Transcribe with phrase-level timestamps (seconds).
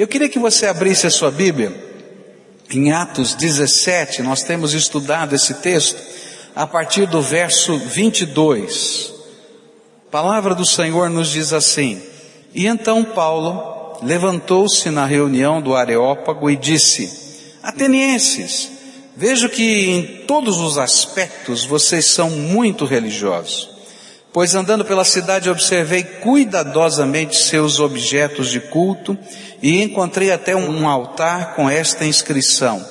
[0.00, 1.74] Eu queria que você abrisse a sua Bíblia
[2.70, 6.00] em Atos 17, nós temos estudado esse texto
[6.56, 9.12] a partir do verso 22.
[10.08, 12.00] A palavra do Senhor nos diz assim:
[12.54, 18.70] E então Paulo levantou-se na reunião do Areópago e disse: Atenienses,
[19.14, 23.69] vejo que em todos os aspectos vocês são muito religiosos.
[24.32, 29.18] Pois andando pela cidade observei cuidadosamente seus objetos de culto
[29.60, 32.84] e encontrei até um altar com esta inscrição: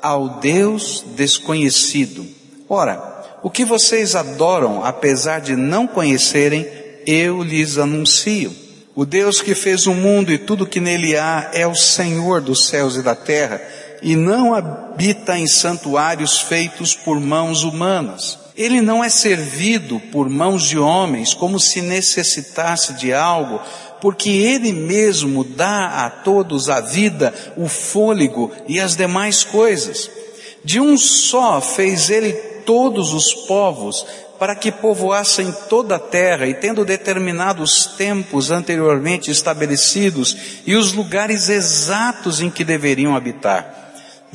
[0.00, 2.26] Ao Deus desconhecido.
[2.68, 6.66] Ora, o que vocês adoram, apesar de não conhecerem,
[7.06, 8.52] eu lhes anuncio.
[8.94, 12.68] O Deus que fez o mundo e tudo que nele há é o Senhor dos
[12.68, 13.60] céus e da terra,
[14.00, 18.45] e não habita em santuários feitos por mãos humanas.
[18.56, 23.60] Ele não é servido por mãos de homens como se necessitasse de algo,
[24.00, 30.10] porque Ele mesmo dá a todos a vida, o fôlego e as demais coisas.
[30.64, 32.32] De um só fez Ele
[32.64, 34.04] todos os povos
[34.38, 40.92] para que povoassem toda a terra e tendo determinado os tempos anteriormente estabelecidos e os
[40.92, 43.85] lugares exatos em que deveriam habitar.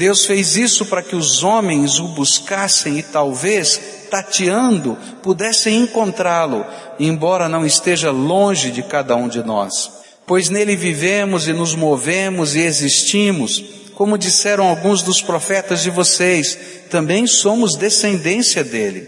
[0.02, 6.66] Deus fez isso para que os homens o buscassem e talvez, tateando, pudessem encontrá-lo,
[7.00, 9.92] embora não esteja longe de cada um de nós.
[10.26, 16.58] Pois nele vivemos e nos movemos e existimos, como disseram alguns dos profetas de vocês,
[16.90, 19.08] também somos descendência dele.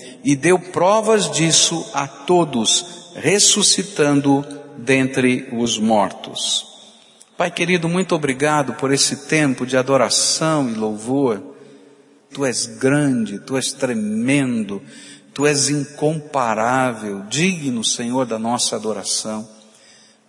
[0.23, 4.45] e deu provas disso a todos, ressuscitando
[4.77, 6.67] dentre os mortos.
[7.37, 11.41] Pai querido, muito obrigado por esse tempo de adoração e louvor.
[12.33, 14.81] Tu és grande, tu és tremendo,
[15.33, 19.47] tu és incomparável, digno, Senhor, da nossa adoração.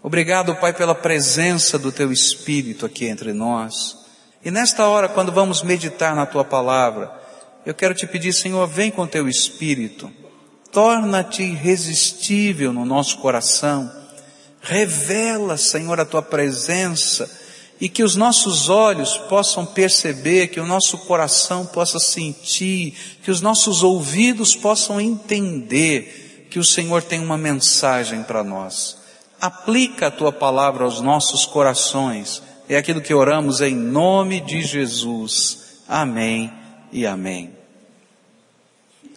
[0.02, 3.98] Obrigado, Pai, pela presença do Teu Espírito aqui entre nós.
[4.44, 7.21] E nesta hora, quando vamos meditar na Tua palavra,
[7.64, 10.10] eu quero te pedir, Senhor, vem com Teu Espírito.
[10.70, 13.90] Torna-te irresistível no nosso coração.
[14.60, 17.30] Revela, Senhor, a Tua presença
[17.80, 23.40] e que os nossos olhos possam perceber, que o nosso coração possa sentir, que os
[23.40, 29.02] nossos ouvidos possam entender que o Senhor tem uma mensagem para nós
[29.42, 32.40] aplica a tua palavra aos nossos corações.
[32.68, 35.82] É aquilo que oramos em nome de Jesus.
[35.88, 36.61] Amém
[36.92, 37.50] e amém.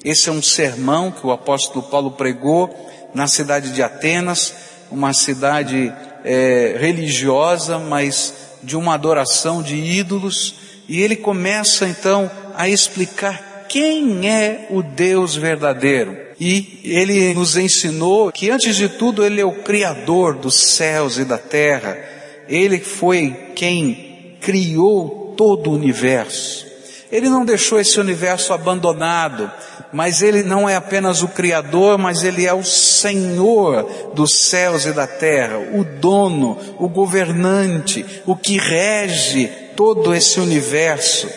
[0.03, 2.73] Esse é um sermão que o apóstolo Paulo pregou
[3.13, 4.53] na cidade de Atenas,
[4.91, 5.91] uma cidade
[6.23, 10.55] é, religiosa, mas de uma adoração de ídolos,
[10.87, 16.17] e ele começa então a explicar quem é o Deus verdadeiro.
[16.39, 21.25] E ele nos ensinou que antes de tudo ele é o criador dos céus e
[21.25, 21.97] da terra.
[22.47, 26.64] Ele foi quem criou todo o universo.
[27.15, 29.49] Ele não deixou esse universo abandonado,
[29.93, 34.91] mas ele não é apenas o criador, mas ele é o senhor dos céus e
[34.91, 41.29] da terra, o dono, o governante, o que rege todo esse universo.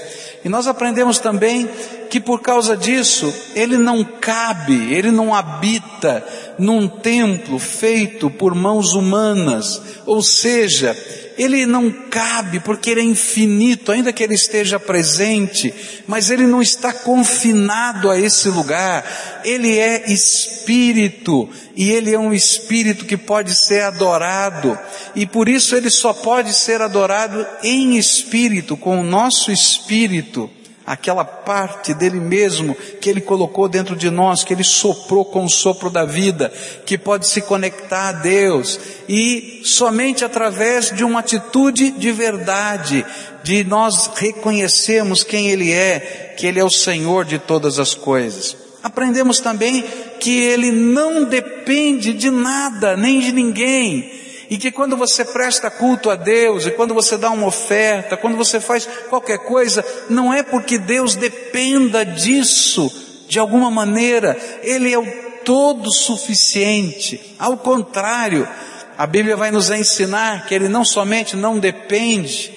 [0.44, 1.70] E nós aprendemos também
[2.10, 6.26] que por causa disso, ele não cabe, ele não habita
[6.58, 10.96] num templo feito por mãos humanas, ou seja,
[11.38, 15.72] ele não cabe porque ele é infinito, ainda que ele esteja presente,
[16.06, 19.40] mas ele não está confinado a esse lugar.
[19.44, 24.76] Ele é espírito e ele é um espírito que pode ser adorado.
[25.14, 30.50] E por isso ele só pode ser adorado em espírito, com o nosso espírito
[30.88, 35.48] aquela parte dele mesmo que ele colocou dentro de nós, que ele soprou com o
[35.48, 36.50] sopro da vida,
[36.86, 43.04] que pode se conectar a Deus e somente através de uma atitude de verdade,
[43.42, 48.56] de nós reconhecermos quem ele é, que ele é o Senhor de todas as coisas.
[48.82, 49.84] Aprendemos também
[50.18, 54.18] que ele não depende de nada, nem de ninguém
[54.50, 58.36] e que quando você presta culto a Deus, e quando você dá uma oferta, quando
[58.36, 62.90] você faz qualquer coisa, não é porque Deus dependa disso
[63.28, 65.06] de alguma maneira, Ele é o
[65.44, 67.36] todo suficiente.
[67.38, 68.48] Ao contrário,
[68.96, 72.52] a Bíblia vai nos ensinar que Ele não somente não depende,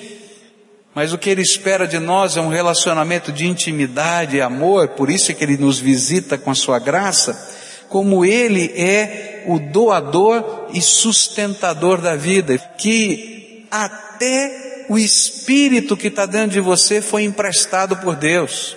[0.96, 5.10] mas o que Ele espera de nós é um relacionamento de intimidade e amor, por
[5.10, 7.38] isso é que Ele nos visita com a Sua graça,
[7.90, 16.26] como Ele é o doador e sustentador da vida, que até o Espírito que está
[16.26, 18.76] dentro de você foi emprestado por Deus.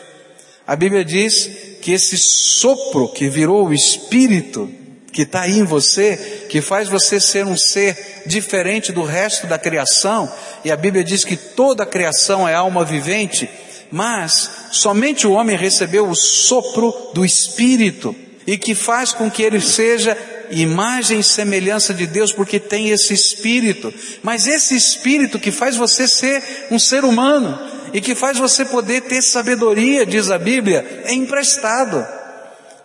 [0.66, 1.50] A Bíblia diz
[1.82, 4.70] que esse sopro que virou o Espírito,
[5.12, 9.58] que está aí em você, que faz você ser um ser diferente do resto da
[9.58, 10.32] criação,
[10.64, 13.48] e a Bíblia diz que toda a criação é alma vivente,
[13.90, 18.14] mas somente o homem recebeu o sopro do Espírito,
[18.46, 20.16] e que faz com que ele seja
[20.50, 23.92] imagem e semelhança de Deus, porque tem esse Espírito,
[24.22, 27.58] mas esse Espírito que faz você ser um ser humano,
[27.94, 32.04] e que faz você poder ter sabedoria, diz a Bíblia, é emprestado.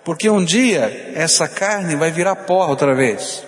[0.06, 3.44] Porque um dia essa carne vai virar pó outra vez.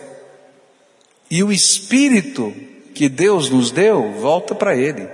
[1.30, 2.52] E o espírito
[2.96, 5.08] que Deus nos deu volta para Ele.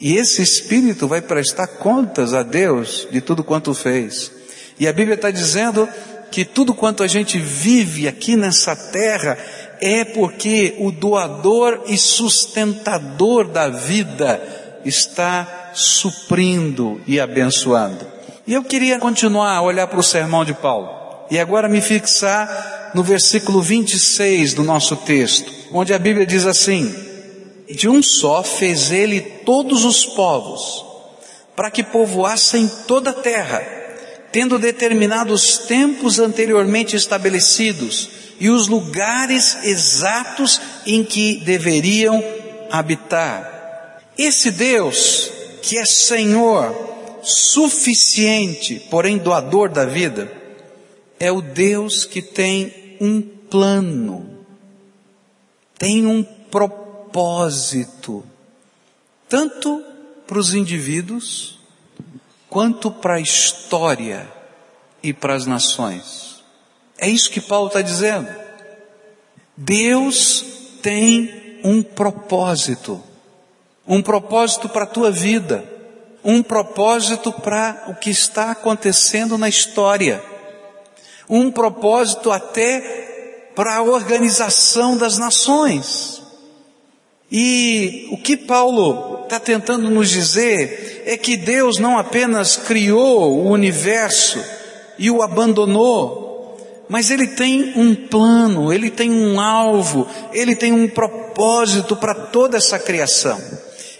[0.00, 4.30] E esse espírito vai prestar contas a Deus de tudo quanto fez.
[4.78, 5.88] E a Bíblia está dizendo
[6.30, 9.38] que tudo quanto a gente vive aqui nessa terra
[9.80, 14.40] é porque o doador e sustentador da vida
[14.84, 18.06] está suprindo e abençoando.
[18.46, 20.88] E eu queria continuar a olhar para o sermão de Paulo.
[21.30, 26.94] E agora me fixar no versículo 26 do nosso texto, onde a Bíblia diz assim:
[27.70, 30.84] De um só fez ele todos os povos,
[31.54, 33.62] para que povoassem toda a terra,
[34.38, 38.08] tendo determinado os tempos anteriormente estabelecidos
[38.38, 42.22] e os lugares exatos em que deveriam
[42.70, 44.00] habitar.
[44.16, 45.28] Esse Deus,
[45.60, 50.30] que é Senhor, suficiente, porém doador da vida,
[51.18, 54.46] é o Deus que tem um plano,
[55.76, 58.24] tem um propósito,
[59.28, 59.82] tanto
[60.28, 61.57] para os indivíduos,
[62.48, 64.30] quanto para a história
[65.02, 66.42] e para as nações.
[66.98, 68.28] É isso que Paulo está dizendo.
[69.56, 70.44] Deus
[70.82, 73.02] tem um propósito,
[73.86, 75.64] um propósito para a tua vida,
[76.24, 80.22] um propósito para o que está acontecendo na história
[81.28, 86.22] um propósito até para a organização das nações.
[87.30, 93.50] E o que Paulo está tentando nos dizer é que Deus não apenas criou o
[93.50, 94.42] universo
[94.98, 96.56] e o abandonou,
[96.88, 102.56] mas Ele tem um plano, Ele tem um alvo, Ele tem um propósito para toda
[102.56, 103.38] essa criação.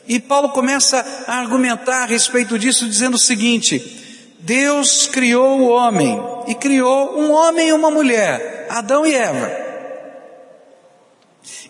[0.09, 6.19] E Paulo começa a argumentar a respeito disso, dizendo o seguinte: Deus criou o homem
[6.47, 9.69] e criou um homem e uma mulher, Adão e Eva.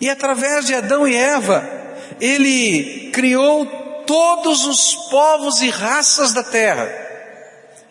[0.01, 1.88] E através de Adão e Eva,
[2.21, 3.67] ele criou
[4.07, 6.89] todos os povos e raças da terra.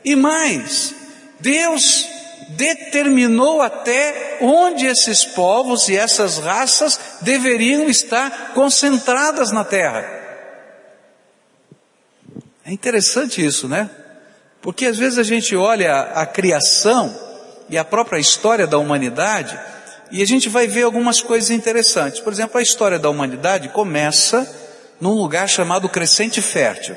[0.04, 0.96] E mais,
[1.40, 2.08] Deus
[2.50, 10.18] determinou até onde esses povos e essas raças deveriam estar concentradas na terra.
[12.66, 13.90] É interessante isso, né?
[14.62, 17.16] Porque às vezes a gente olha a criação
[17.70, 19.58] e a própria história da humanidade
[20.12, 22.20] e a gente vai ver algumas coisas interessantes.
[22.20, 24.50] Por exemplo, a história da humanidade começa
[25.00, 26.96] num lugar chamado Crescente Fértil.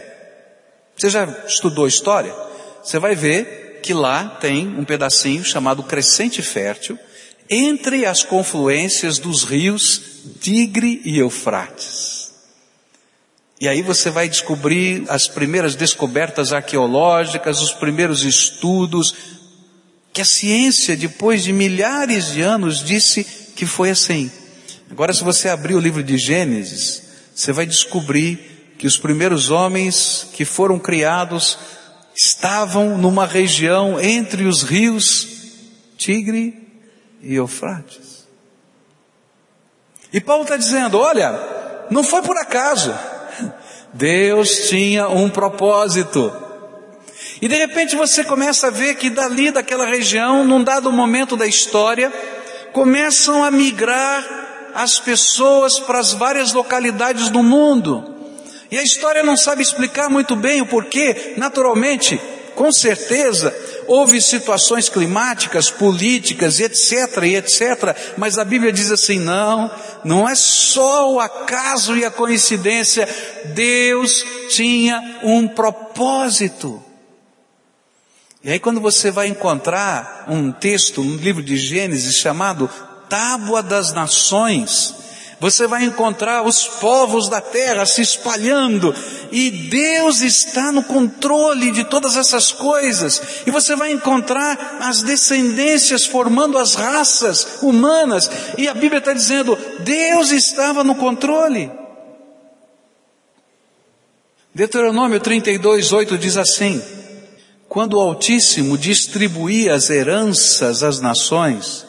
[0.96, 2.34] Você já estudou história?
[2.82, 6.98] Você vai ver que lá tem um pedacinho chamado Crescente Fértil
[7.48, 10.00] entre as confluências dos rios
[10.40, 12.30] Tigre e Eufrates.
[13.60, 19.14] E aí você vai descobrir as primeiras descobertas arqueológicas, os primeiros estudos,
[20.12, 23.24] que a ciência, depois de milhares de anos, disse
[23.54, 24.30] que foi assim.
[24.90, 27.02] Agora, se você abrir o livro de Gênesis,
[27.34, 31.58] você vai descobrir que os primeiros homens que foram criados
[32.16, 35.28] estavam numa região entre os rios
[35.96, 36.66] Tigre
[37.22, 38.26] e Eufrates.
[40.12, 41.38] E Paulo está dizendo: olha,
[41.90, 42.92] não foi por acaso.
[43.92, 46.32] Deus tinha um propósito.
[47.40, 51.46] E de repente você começa a ver que dali daquela região, num dado momento da
[51.46, 52.12] história,
[52.72, 58.14] começam a migrar as pessoas para as várias localidades do mundo.
[58.70, 62.20] E a história não sabe explicar muito bem o porquê, naturalmente,
[62.54, 63.56] com certeza,
[63.86, 69.70] houve situações climáticas, políticas, etc, e etc, mas a Bíblia diz assim: não,
[70.04, 73.08] não é só o acaso e a coincidência,
[73.54, 76.89] Deus tinha um propósito.
[78.42, 82.70] E aí, quando você vai encontrar um texto no livro de Gênesis chamado
[83.08, 84.94] Tábua das Nações,
[85.40, 88.94] Você vai encontrar os povos da terra se espalhando
[89.32, 93.42] e Deus está no controle de todas essas coisas.
[93.46, 98.30] E você vai encontrar as descendências formando as raças humanas.
[98.58, 101.72] E a Bíblia está dizendo, Deus estava no controle.
[104.54, 106.82] Deuteronômio 32, 8 diz assim:
[107.70, 111.86] Quando o Altíssimo distribuía as heranças às nações,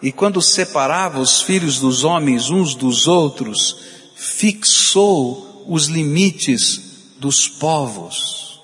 [0.00, 3.76] e quando separava os filhos dos homens uns dos outros,
[4.16, 6.80] fixou os limites
[7.18, 8.62] dos povos.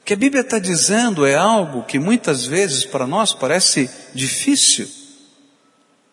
[0.00, 4.88] O que a Bíblia está dizendo é algo que muitas vezes para nós parece difícil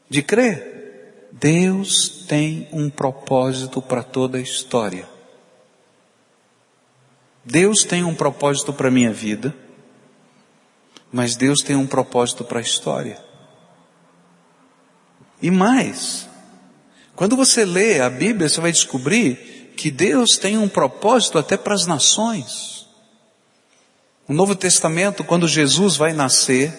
[0.10, 1.30] de crer.
[1.32, 5.15] Deus tem um propósito para toda a história.
[7.46, 9.56] Deus tem um propósito para a minha vida,
[11.12, 13.24] mas Deus tem um propósito para a história.
[15.42, 16.28] E mais,
[17.16, 21.76] quando você lê a Bíblia, você vai descobrir que Deus tem um propósito até para
[21.76, 22.88] as nações.
[24.28, 26.74] No Novo Testamento, quando Jesus vai nascer,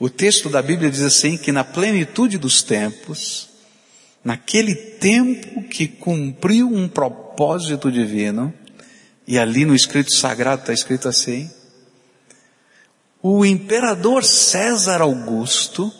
[0.00, 3.48] o texto da Bíblia diz assim que na plenitude dos tempos,
[4.24, 8.52] naquele tempo que cumpriu um propósito divino,
[9.28, 11.50] e ali no escrito sagrado está escrito assim:
[13.22, 15.92] o imperador César Augusto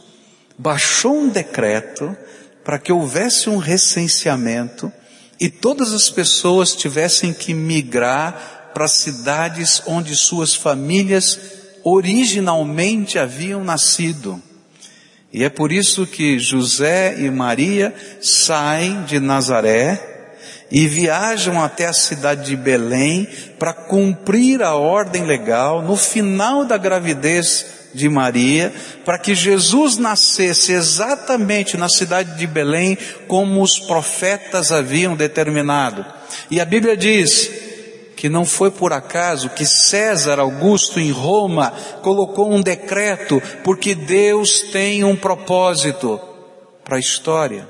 [0.56, 2.16] baixou um decreto
[2.64, 4.90] para que houvesse um recenseamento
[5.38, 11.38] e todas as pessoas tivessem que migrar para cidades onde suas famílias
[11.84, 14.42] originalmente haviam nascido.
[15.30, 20.17] E é por isso que José e Maria saem de Nazaré
[20.70, 23.26] e viajam até a cidade de Belém
[23.58, 28.72] para cumprir a ordem legal no final da gravidez de Maria,
[29.04, 36.04] para que Jesus nascesse exatamente na cidade de Belém como os profetas haviam determinado.
[36.50, 37.50] E a Bíblia diz
[38.14, 41.72] que não foi por acaso que César Augusto em Roma
[42.02, 46.20] colocou um decreto, porque Deus tem um propósito
[46.84, 47.66] para a história,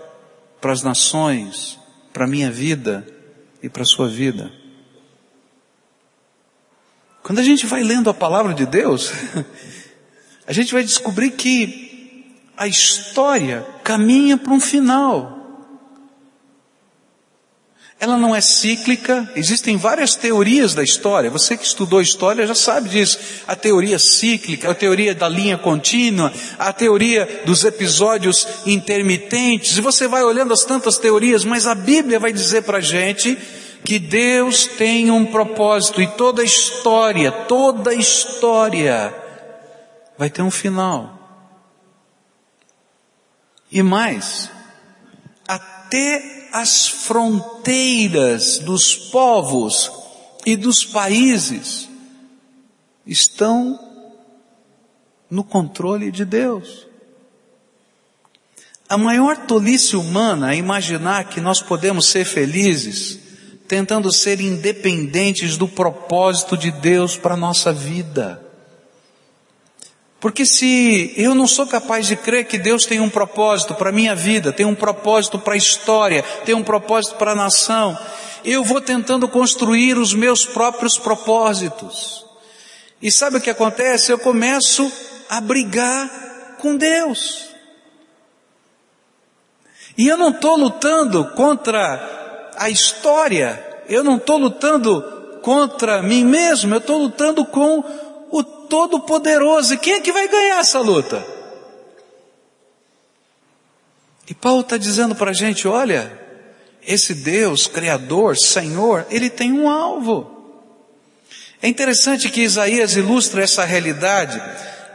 [0.61, 1.78] para as nações,
[2.19, 3.07] para a minha vida
[3.63, 4.51] e para a sua vida.
[7.23, 9.13] Quando a gente vai lendo a palavra de Deus,
[10.45, 15.38] a gente vai descobrir que a história caminha para um final
[18.01, 21.31] ela não é cíclica, existem várias teorias da história.
[21.31, 23.19] Você que estudou história já sabe disso.
[23.47, 29.77] A teoria cíclica, a teoria da linha contínua, a teoria dos episódios intermitentes.
[29.77, 33.37] E você vai olhando as tantas teorias, mas a Bíblia vai dizer para a gente
[33.85, 39.13] que Deus tem um propósito e toda história, toda história
[40.17, 41.17] vai ter um final.
[43.73, 44.51] E mais,
[45.49, 49.93] até as fronteiras dos povos
[50.45, 51.89] e dos países
[53.07, 53.79] estão
[55.31, 56.87] no controle de Deus.
[58.89, 63.21] A maior tolice humana é imaginar que nós podemos ser felizes
[63.69, 68.48] tentando ser independentes do propósito de Deus para a nossa vida.
[70.21, 73.93] Porque se eu não sou capaz de crer que Deus tem um propósito para a
[73.93, 77.97] minha vida, tem um propósito para a história, tem um propósito para a nação,
[78.45, 82.27] eu vou tentando construir os meus próprios propósitos.
[83.01, 84.11] E sabe o que acontece?
[84.11, 84.91] Eu começo
[85.29, 87.51] a brigar com Deus.
[89.97, 95.01] E eu não estou lutando contra a história, eu não estou lutando
[95.43, 97.85] contra mim mesmo, eu estou lutando com
[98.69, 99.75] Todo-Poderoso.
[99.75, 101.25] E quem é que vai ganhar essa luta?
[104.29, 106.13] E Paulo está dizendo para a gente: olha,
[106.87, 110.39] esse Deus, Criador, Senhor, ele tem um alvo.
[111.61, 114.41] É interessante que Isaías ilustra essa realidade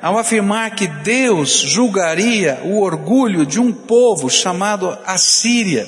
[0.01, 5.87] ao afirmar que Deus julgaria o orgulho de um povo chamado Assíria,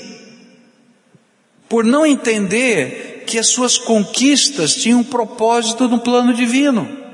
[1.67, 7.04] por não entender que as suas conquistas tinham um propósito no plano divino.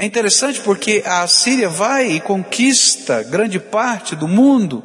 [0.00, 4.80] É interessante porque a Síria vai e conquista grande parte do mundo.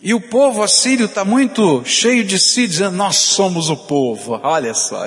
[0.00, 4.72] E o povo assírio está muito cheio de si, dizendo: Nós somos o povo, olha
[4.72, 5.04] só,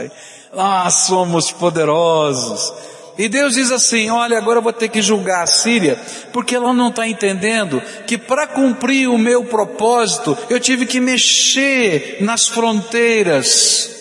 [0.54, 2.74] nós somos poderosos.
[3.18, 5.98] E Deus diz assim: Olha, agora eu vou ter que julgar a Síria,
[6.34, 12.18] porque ela não está entendendo que para cumprir o meu propósito, eu tive que mexer
[12.20, 13.97] nas fronteiras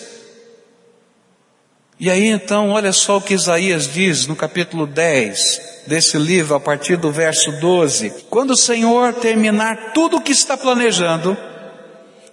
[1.99, 6.61] E aí então, olha só o que Isaías diz no capítulo 10 desse livro, a
[6.61, 8.13] partir do verso 12.
[8.29, 11.35] Quando o Senhor terminar tudo o que está planejando,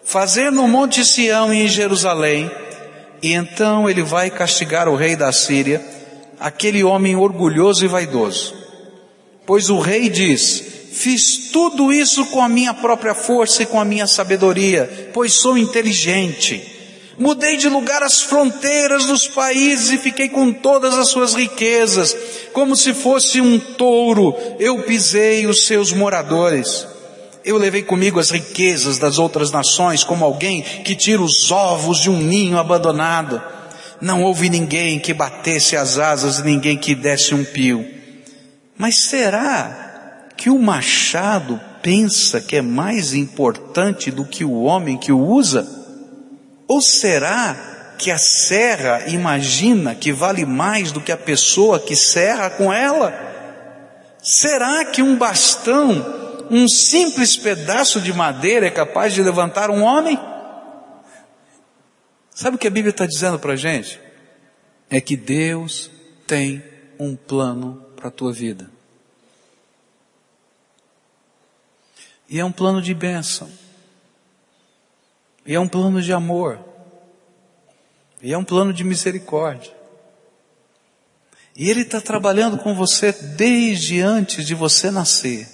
[0.03, 2.51] fazer no Monte Sião e em Jerusalém,
[3.21, 5.81] e então ele vai castigar o rei da Síria,
[6.37, 8.53] aquele homem orgulhoso e vaidoso.
[9.45, 13.85] Pois o rei diz: Fiz tudo isso com a minha própria força e com a
[13.85, 16.72] minha sabedoria, pois sou inteligente.
[17.17, 22.15] Mudei de lugar as fronteiras dos países e fiquei com todas as suas riquezas.
[22.53, 26.87] Como se fosse um touro, eu pisei os seus moradores.
[27.45, 32.09] Eu levei comigo as riquezas das outras nações, como alguém que tira os ovos de
[32.09, 33.41] um ninho abandonado.
[34.01, 37.85] Não houve ninguém que batesse as asas, ninguém que desse um pio.
[38.75, 45.11] Mas será que o machado pensa que é mais importante do que o homem que
[45.11, 45.82] o usa?
[46.67, 52.49] Ou será que a serra imagina que vale mais do que a pessoa que serra
[52.49, 53.13] com ela?
[54.21, 60.19] Será que um bastão, um simples pedaço de madeira é capaz de levantar um homem?
[62.33, 63.99] Sabe o que a Bíblia está dizendo para a gente?
[64.89, 65.91] É que Deus
[66.25, 66.63] tem
[66.97, 68.69] um plano para a tua vida.
[72.29, 73.49] E é um plano de bênção.
[75.45, 76.59] E é um plano de amor.
[78.21, 79.73] E é um plano de misericórdia.
[81.55, 85.47] E Ele está trabalhando com você desde antes de você nascer.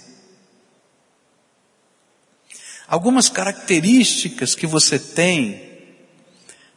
[2.86, 5.70] Algumas características que você tem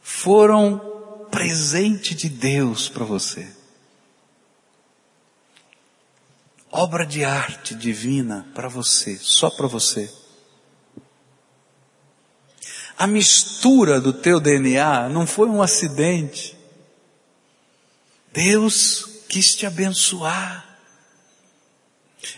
[0.02, 3.48] foram presente de Deus para você.
[6.70, 10.12] Obra de arte divina para você, só para você.
[12.96, 16.56] A mistura do teu DNA não foi um acidente.
[18.32, 20.64] Deus quis te abençoar.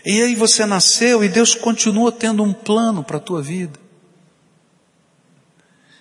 [0.05, 3.79] E aí você nasceu e Deus continua tendo um plano para a tua vida.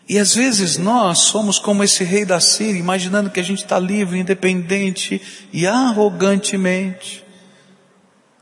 [0.09, 3.79] E às vezes nós somos como esse rei da Síria, imaginando que a gente está
[3.79, 5.21] livre, independente
[5.53, 7.25] e arrogantemente.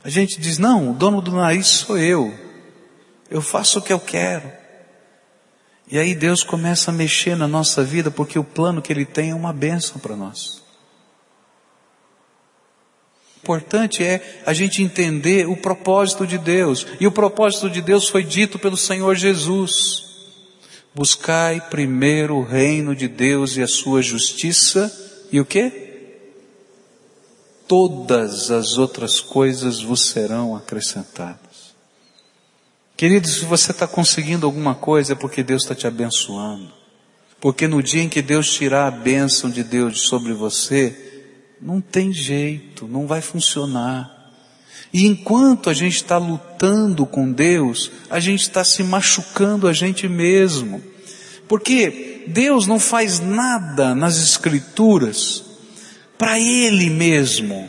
[0.02, 2.32] A gente diz, não, o dono do nariz sou eu.
[3.30, 4.52] Eu faço o que eu quero.
[5.90, 9.30] E aí Deus começa a mexer na nossa vida porque o plano que Ele tem
[9.30, 10.62] é uma bênção para nós.
[13.36, 16.86] O importante é a gente entender o propósito de Deus.
[16.98, 20.04] E o propósito de Deus foi dito pelo Senhor Jesus.
[20.94, 24.90] Buscai primeiro o reino de Deus e a sua justiça
[25.30, 25.84] e o que?
[27.66, 31.43] Todas as outras coisas vos serão acrescentadas.
[32.96, 36.72] Querido, se você está conseguindo alguma coisa é porque Deus está te abençoando.
[37.40, 40.96] Porque no dia em que Deus tirar a bênção de Deus sobre você,
[41.61, 44.33] não tem jeito, não vai funcionar.
[44.92, 50.09] E enquanto a gente está lutando com Deus, a gente está se machucando a gente
[50.09, 50.80] mesmo.
[51.48, 55.44] Porque Deus não faz nada nas Escrituras
[56.16, 57.68] para Ele mesmo.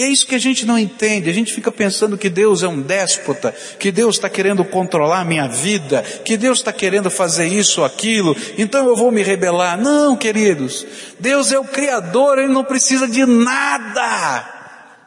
[0.00, 1.28] E é isso que a gente não entende.
[1.28, 5.24] A gente fica pensando que Deus é um déspota, que Deus está querendo controlar a
[5.26, 9.78] minha vida, que Deus está querendo fazer isso ou aquilo, então eu vou me rebelar.
[9.78, 10.86] Não, queridos.
[11.18, 14.48] Deus é o Criador, Ele não precisa de nada.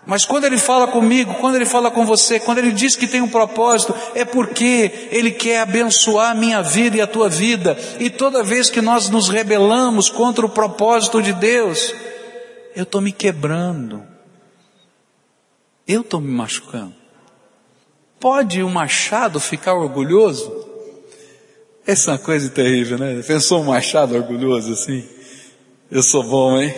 [0.06, 3.20] Mas quando Ele fala comigo, quando Ele fala com você, quando Ele diz que tem
[3.20, 7.76] um propósito, é porque Ele quer abençoar a minha vida e a tua vida.
[8.00, 11.96] E toda vez que nós nos rebelamos contra o propósito de Deus,
[12.76, 14.13] eu estou me quebrando.
[15.88, 16.94] Eu estou me machucando.
[18.20, 20.64] Pode o um machado ficar orgulhoso?
[21.86, 23.22] Essa é uma coisa terrível, né?
[23.28, 25.04] Pensou um machado orgulhoso assim?
[25.92, 26.74] Eu sou bom, hein?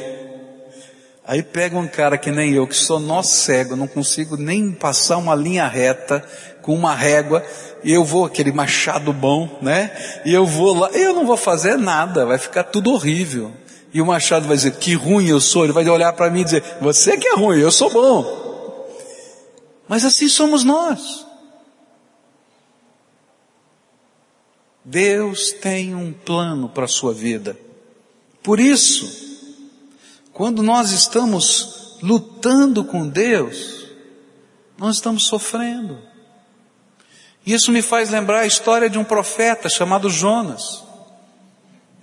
[1.27, 5.17] Aí pega um cara que nem eu, que sou nó cego, não consigo nem passar
[5.17, 6.23] uma linha reta
[6.61, 7.43] com uma régua,
[7.83, 9.91] e eu vou, aquele machado bom, né?
[10.25, 13.51] E eu vou lá, eu não vou fazer nada, vai ficar tudo horrível.
[13.93, 16.45] E o machado vai dizer, que ruim eu sou, ele vai olhar para mim e
[16.45, 18.44] dizer, você que é ruim, eu sou bom.
[19.87, 21.25] Mas assim somos nós.
[24.83, 27.57] Deus tem um plano para a sua vida.
[28.43, 29.25] Por isso,
[30.31, 33.87] quando nós estamos lutando com Deus,
[34.77, 35.99] nós estamos sofrendo.
[37.45, 40.83] Isso me faz lembrar a história de um profeta chamado Jonas.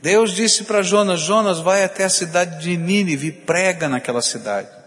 [0.01, 4.82] Deus disse para Jonas: Jonas, vai até a cidade de Nínive e prega naquela cidade.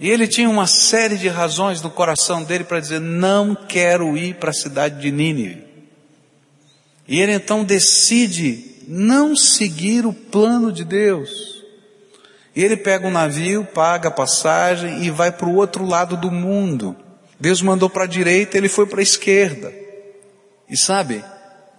[0.00, 4.36] E ele tinha uma série de razões no coração dele para dizer: não quero ir
[4.36, 5.62] para a cidade de Nínive.
[7.06, 11.60] E ele então decide não seguir o plano de Deus.
[12.56, 16.30] E ele pega um navio, paga a passagem e vai para o outro lado do
[16.30, 16.96] mundo.
[17.38, 19.72] Deus mandou para a direita, ele foi para a esquerda.
[20.68, 21.22] E sabe,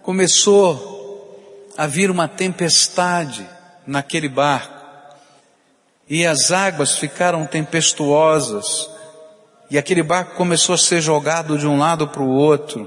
[0.02, 3.46] começou a vir uma tempestade
[3.86, 4.71] naquele barco.
[6.12, 8.86] E as águas ficaram tempestuosas.
[9.70, 12.86] E aquele barco começou a ser jogado de um lado para o outro.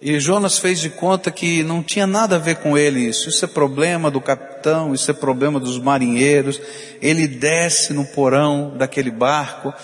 [0.00, 3.28] E Jonas fez de conta que não tinha nada a ver com ele isso.
[3.28, 6.60] Isso é problema do capitão, isso é problema dos marinheiros.
[7.02, 9.74] Ele desce no porão daquele barco,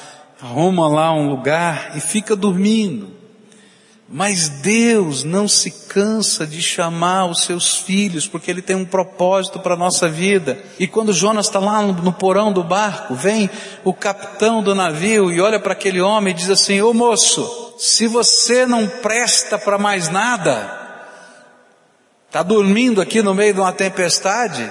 [0.40, 3.10] arruma lá um lugar e fica dormindo.
[4.08, 9.58] Mas Deus não se cansa de chamar os seus filhos, porque Ele tem um propósito
[9.58, 10.62] para a nossa vida.
[10.78, 13.50] E quando Jonas está lá no, porão do barco, vem
[13.82, 18.06] o capitão do navio e olha para aquele homem e diz assim: Ô moço, se
[18.06, 20.86] você não presta para mais nada,
[22.28, 24.70] está dormindo aqui no meio de uma tempestade,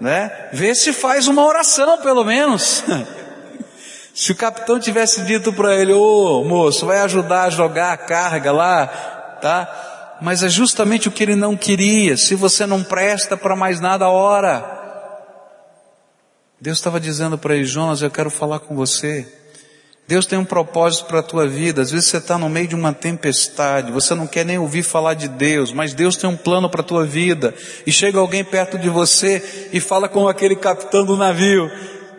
[0.00, 0.48] né?
[0.52, 2.82] Vê se faz uma oração pelo menos.
[4.18, 8.50] se o capitão tivesse dito para ele, ô moço, vai ajudar a jogar a carga
[8.50, 8.88] lá,
[9.40, 10.16] tá?
[10.20, 12.16] Mas é justamente o que ele não queria.
[12.16, 14.64] Se você não presta para mais nada, ora.
[16.60, 19.24] Deus estava dizendo para ele, Jonas, eu quero falar com você.
[20.08, 21.82] Deus tem um propósito para a tua vida.
[21.82, 25.14] Às vezes você está no meio de uma tempestade, você não quer nem ouvir falar
[25.14, 27.54] de Deus, mas Deus tem um plano para a tua vida.
[27.86, 31.70] E chega alguém perto de você e fala com aquele capitão do navio.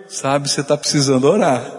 [0.07, 1.78] Sabe, você está precisando orar.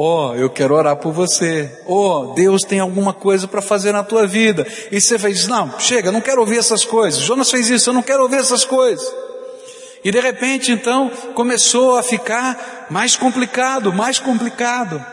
[0.00, 1.68] Oh, eu quero orar por você.
[1.84, 4.64] Oh, Deus tem alguma coisa para fazer na tua vida.
[4.92, 7.18] E você fez, não, chega, não quero ouvir essas coisas.
[7.18, 9.04] Jonas fez isso, eu não quero ouvir essas coisas.
[10.04, 15.04] E de repente então começou a ficar mais complicado, mais complicado.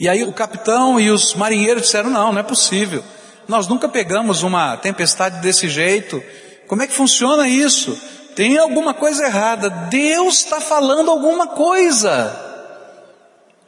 [0.00, 3.04] E aí o capitão e os marinheiros disseram: não, não é possível.
[3.46, 6.22] Nós nunca pegamos uma tempestade desse jeito.
[6.66, 8.00] Como é que funciona isso?
[8.34, 9.68] Tem alguma coisa errada.
[9.68, 12.53] Deus está falando alguma coisa.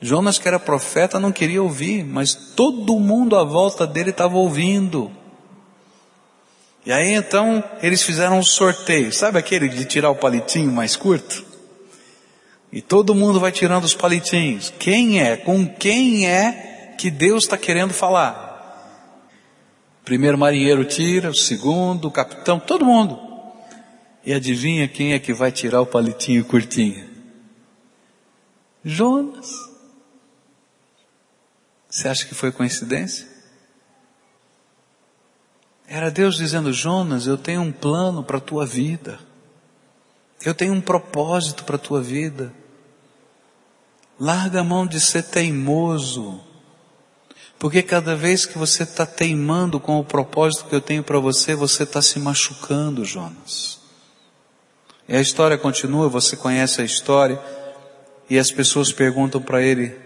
[0.01, 5.11] Jonas, que era profeta, não queria ouvir, mas todo mundo à volta dele estava ouvindo.
[6.85, 11.45] E aí então eles fizeram um sorteio, sabe aquele de tirar o palitinho mais curto?
[12.71, 14.73] E todo mundo vai tirando os palitinhos.
[14.79, 15.37] Quem é?
[15.37, 18.47] Com quem é que Deus está querendo falar?
[20.07, 23.19] primeiro marinheiro tira, o segundo, o capitão, todo mundo.
[24.25, 27.05] E adivinha quem é que vai tirar o palitinho curtinho?
[28.85, 29.66] Jonas.
[31.97, 33.27] Você acha que foi coincidência?
[35.89, 39.19] Era Deus dizendo: Jonas, eu tenho um plano para a tua vida.
[40.45, 42.53] Eu tenho um propósito para a tua vida.
[44.21, 46.39] Larga a mão de ser teimoso.
[47.59, 51.55] Porque cada vez que você está teimando com o propósito que eu tenho para você,
[51.55, 53.81] você está se machucando, Jonas.
[55.09, 57.41] E a história continua, você conhece a história,
[58.29, 60.06] e as pessoas perguntam para ele: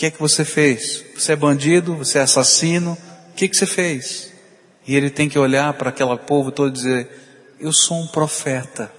[0.00, 1.04] que é que você fez?
[1.14, 1.94] Você é bandido?
[1.94, 2.96] Você é assassino?
[3.28, 4.32] O que, é que você fez?
[4.86, 7.10] E ele tem que olhar para aquele povo todo e dizer:
[7.60, 8.90] Eu sou um profeta.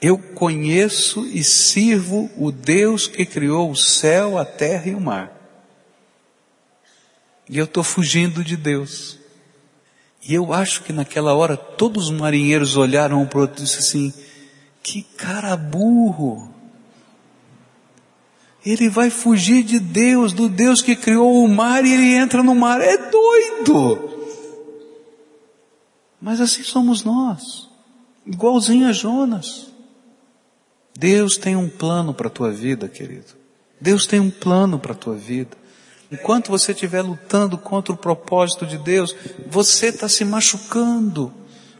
[0.00, 5.36] Eu conheço e sirvo o Deus que criou o céu, a terra e o mar.
[7.48, 9.18] E eu estou fugindo de Deus.
[10.22, 13.64] E eu acho que naquela hora todos os marinheiros olharam um para o outro e
[13.64, 14.14] disseram assim:
[14.84, 16.49] Que cara burro!
[18.64, 22.54] Ele vai fugir de Deus, do Deus que criou o mar e ele entra no
[22.54, 22.80] mar.
[22.80, 24.10] É doido!
[26.20, 27.68] Mas assim somos nós,
[28.26, 29.68] igualzinho a Jonas.
[30.98, 33.40] Deus tem um plano para a tua vida, querido.
[33.80, 35.56] Deus tem um plano para a tua vida.
[36.12, 39.16] Enquanto você estiver lutando contra o propósito de Deus,
[39.48, 41.32] você está se machucando.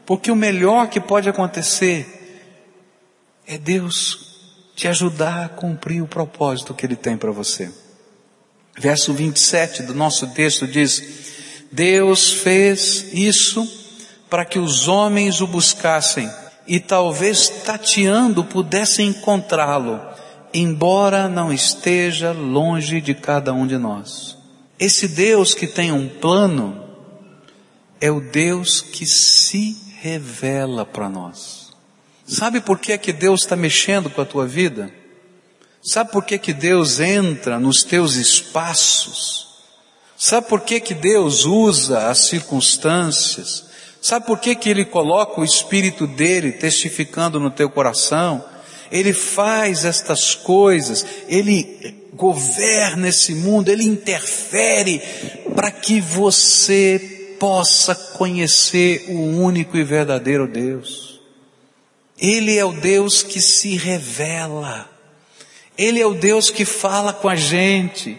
[0.07, 2.49] Porque o melhor que pode acontecer
[3.47, 4.30] é Deus
[4.81, 7.71] te ajudar a cumprir o propósito que Ele tem para você.
[8.79, 11.03] Verso 27 do nosso texto diz:
[11.71, 13.71] Deus fez isso
[14.31, 16.31] para que os homens o buscassem
[16.67, 20.01] e talvez tateando pudessem encontrá-lo,
[20.55, 24.39] embora não esteja longe de cada um de nós.
[24.79, 26.83] Esse Deus que tem um plano
[28.01, 31.60] é o Deus que se revela para nós.
[32.31, 34.89] Sabe por que é que Deus está mexendo com a tua vida?
[35.83, 39.49] Sabe por que que Deus entra nos teus espaços?
[40.17, 43.65] Sabe por que que Deus usa as circunstâncias?
[44.01, 48.45] Sabe por que, que ele coloca o Espírito dele testificando no teu coração?
[48.93, 55.03] Ele faz estas coisas, ele governa esse mundo, ele interfere
[55.55, 61.10] para que você possa conhecer o único e verdadeiro Deus.
[62.21, 64.89] Ele é o Deus que se revela.
[65.79, 68.19] Ele é o Deus que fala com a gente.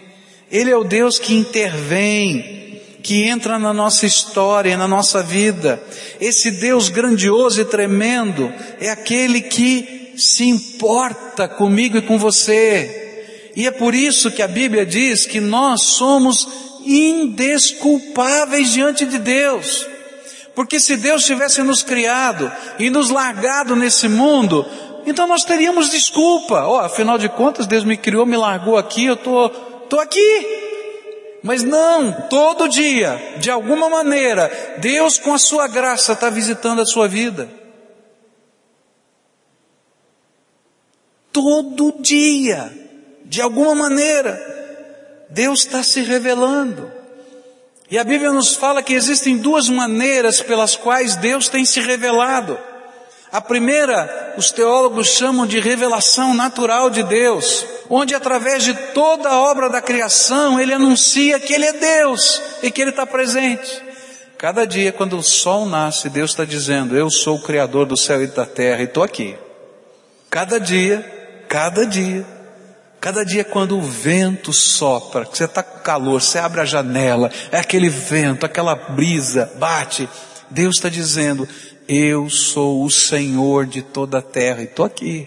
[0.50, 5.82] Ele é o Deus que intervém, que entra na nossa história, na nossa vida.
[6.20, 13.50] Esse Deus grandioso e tremendo é aquele que se importa comigo e com você.
[13.54, 16.48] E é por isso que a Bíblia diz que nós somos
[16.84, 19.86] indesculpáveis diante de Deus.
[20.54, 24.66] Porque se Deus tivesse nos criado e nos largado nesse mundo,
[25.06, 26.66] então nós teríamos desculpa.
[26.66, 29.48] Oh, afinal de contas, Deus me criou, me largou aqui, eu tô,
[29.88, 30.46] tô aqui.
[31.42, 36.86] Mas não, todo dia, de alguma maneira, Deus com a sua graça está visitando a
[36.86, 37.48] sua vida.
[41.32, 42.70] Todo dia,
[43.24, 44.38] de alguma maneira,
[45.30, 47.01] Deus está se revelando.
[47.92, 52.58] E a Bíblia nos fala que existem duas maneiras pelas quais Deus tem se revelado.
[53.30, 59.38] A primeira, os teólogos chamam de revelação natural de Deus, onde através de toda a
[59.42, 63.82] obra da criação ele anuncia que Ele é Deus e que Ele está presente.
[64.38, 68.22] Cada dia, quando o sol nasce, Deus está dizendo: Eu sou o Criador do céu
[68.22, 69.36] e da terra e estou aqui.
[70.30, 72.24] Cada dia, cada dia,
[73.02, 77.32] Cada dia quando o vento sopra, que você está com calor, você abre a janela,
[77.50, 80.08] é aquele vento, aquela brisa, bate.
[80.48, 81.48] Deus está dizendo,
[81.88, 85.26] eu sou o Senhor de toda a terra e estou aqui.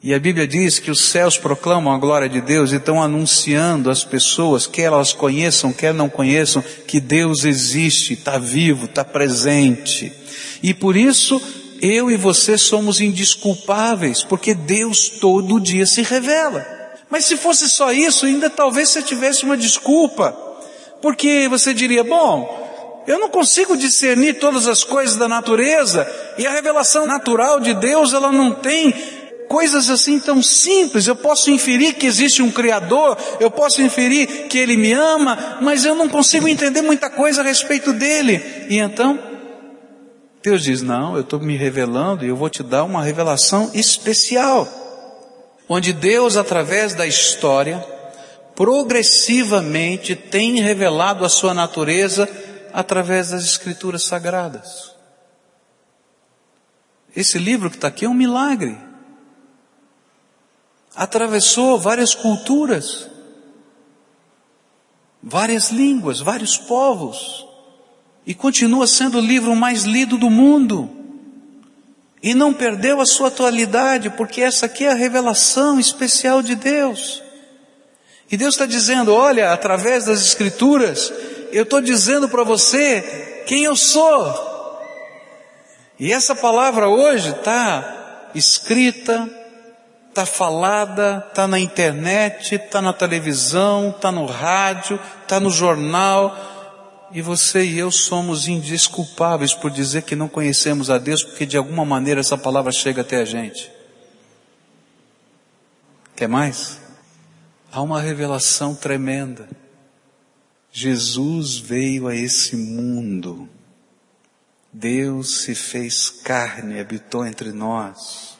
[0.00, 3.90] E a Bíblia diz que os céus proclamam a glória de Deus e estão anunciando
[3.90, 10.12] às pessoas, quer elas conheçam, quer não conheçam, que Deus existe, está vivo, está presente.
[10.62, 11.42] E por isso
[11.80, 16.66] eu e você somos indisculpáveis, porque Deus todo dia se revela.
[17.10, 20.36] Mas se fosse só isso, ainda talvez você tivesse uma desculpa,
[21.00, 26.50] porque você diria, bom, eu não consigo discernir todas as coisas da natureza, e a
[26.50, 28.92] revelação natural de Deus, ela não tem
[29.48, 31.06] coisas assim tão simples.
[31.06, 35.84] Eu posso inferir que existe um Criador, eu posso inferir que Ele me ama, mas
[35.84, 38.42] eu não consigo entender muita coisa a respeito dele.
[38.68, 39.35] E então,
[40.46, 44.68] Deus diz: Não, eu estou me revelando e eu vou te dar uma revelação especial.
[45.68, 47.84] Onde Deus, através da história,
[48.54, 52.28] progressivamente tem revelado a sua natureza
[52.72, 54.94] através das Escrituras Sagradas.
[57.16, 58.78] Esse livro que está aqui é um milagre.
[60.94, 63.10] Atravessou várias culturas,
[65.20, 67.46] várias línguas, vários povos
[68.26, 70.90] e continua sendo o livro mais lido do mundo.
[72.22, 77.22] E não perdeu a sua atualidade, porque essa aqui é a revelação especial de Deus.
[78.28, 81.12] E Deus está dizendo: olha, através das Escrituras,
[81.52, 84.46] eu estou dizendo para você quem eu sou.
[86.00, 89.30] E essa palavra hoje está escrita,
[90.08, 96.55] está falada, está na internet, está na televisão, está no rádio, está no jornal,
[97.16, 101.56] e você e eu somos indesculpáveis por dizer que não conhecemos a Deus, porque de
[101.56, 103.72] alguma maneira essa palavra chega até a gente.
[106.14, 106.78] Quer mais?
[107.72, 109.48] Há uma revelação tremenda.
[110.70, 113.48] Jesus veio a esse mundo.
[114.70, 118.36] Deus se fez carne, habitou entre nós.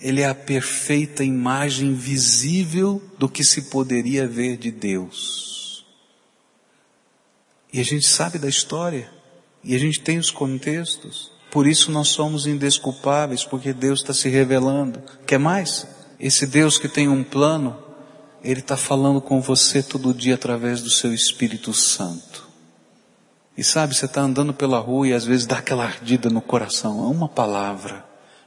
[0.00, 5.61] Ele é a perfeita imagem visível do que se poderia ver de Deus.
[7.72, 9.10] E a gente sabe da história.
[9.64, 11.30] E a gente tem os contextos.
[11.50, 15.02] Por isso nós somos indesculpáveis, porque Deus está se revelando.
[15.26, 15.86] Quer mais?
[16.18, 17.76] Esse Deus que tem um plano,
[18.42, 22.48] Ele está falando com você todo dia através do seu Espírito Santo.
[23.56, 27.10] E sabe, você está andando pela rua e às vezes dá aquela ardida no coração.
[27.10, 28.04] Uma palavra,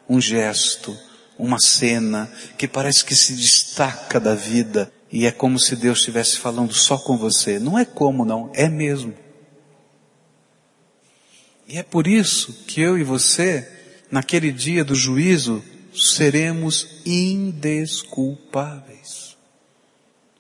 [0.10, 0.98] um gesto,
[1.38, 6.38] uma cena que parece que se destaca da vida e é como se Deus estivesse
[6.38, 7.58] falando só com você.
[7.58, 9.14] Não é como não, é mesmo.
[11.66, 13.66] E é por isso que eu e você,
[14.12, 15.64] naquele dia do juízo,
[15.96, 19.38] seremos indesculpáveis.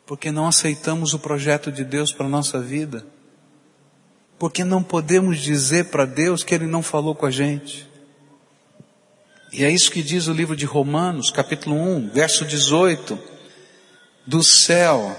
[0.05, 3.07] Porque não aceitamos o projeto de Deus para a nossa vida.
[4.37, 7.89] Porque não podemos dizer para Deus que Ele não falou com a gente.
[9.53, 13.34] E é isso que diz o livro de Romanos, capítulo 1, verso 18
[14.25, 15.15] do céu,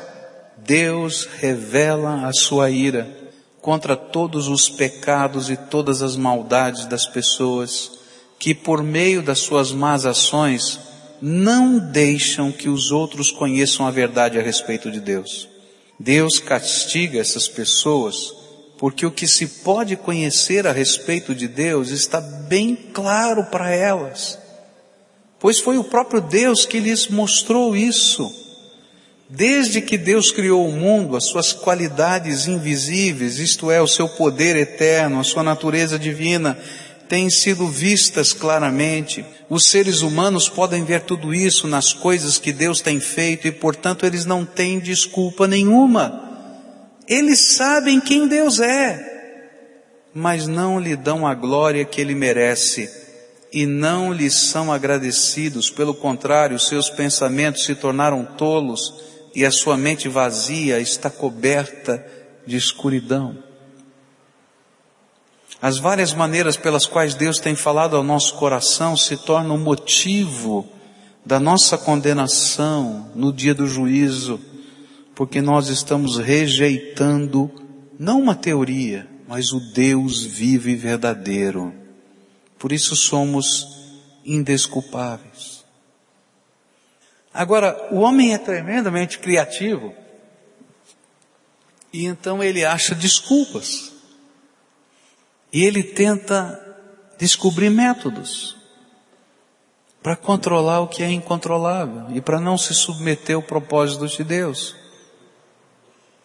[0.58, 3.08] Deus revela a sua ira
[3.60, 7.92] contra todos os pecados e todas as maldades das pessoas
[8.38, 10.78] que, por meio das suas más ações,
[11.20, 15.48] não deixam que os outros conheçam a verdade a respeito de Deus.
[15.98, 18.34] Deus castiga essas pessoas
[18.78, 24.38] porque o que se pode conhecer a respeito de Deus está bem claro para elas,
[25.40, 28.45] pois foi o próprio Deus que lhes mostrou isso.
[29.28, 34.54] Desde que Deus criou o mundo, as suas qualidades invisíveis, isto é, o seu poder
[34.54, 36.56] eterno, a sua natureza divina,
[37.08, 39.24] têm sido vistas claramente.
[39.50, 44.06] Os seres humanos podem ver tudo isso nas coisas que Deus tem feito e, portanto,
[44.06, 46.22] eles não têm desculpa nenhuma.
[47.08, 49.00] Eles sabem quem Deus é,
[50.14, 52.88] mas não lhe dão a glória que ele merece
[53.52, 55.68] e não lhe são agradecidos.
[55.68, 62.02] Pelo contrário, seus pensamentos se tornaram tolos e a sua mente vazia está coberta
[62.46, 63.36] de escuridão.
[65.60, 70.66] As várias maneiras pelas quais Deus tem falado ao nosso coração se tornam motivo
[71.22, 74.40] da nossa condenação no dia do juízo,
[75.14, 77.50] porque nós estamos rejeitando
[77.98, 81.74] não uma teoria, mas o Deus vivo e verdadeiro.
[82.58, 83.68] Por isso somos
[84.24, 85.35] indesculpáveis.
[87.36, 89.94] Agora, o homem é tremendamente criativo
[91.92, 93.92] e então ele acha desculpas.
[95.52, 96.58] E ele tenta
[97.18, 98.56] descobrir métodos
[100.02, 104.74] para controlar o que é incontrolável e para não se submeter ao propósito de Deus.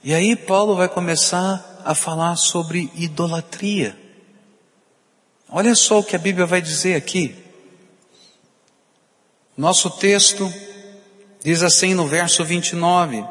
[0.01, 3.99] E aí Paulo vai começar a falar sobre idolatria.
[5.49, 7.35] Olha só o que a Bíblia vai dizer aqui.
[9.57, 10.70] Nosso texto
[11.43, 13.23] diz assim no verso 29: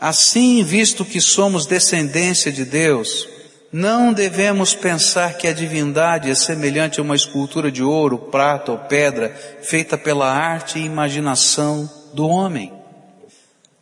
[0.00, 3.28] Assim, visto que somos descendência de Deus,
[3.72, 8.78] não devemos pensar que a divindade é semelhante a uma escultura de ouro, prata ou
[8.78, 12.72] pedra, feita pela arte e imaginação do homem.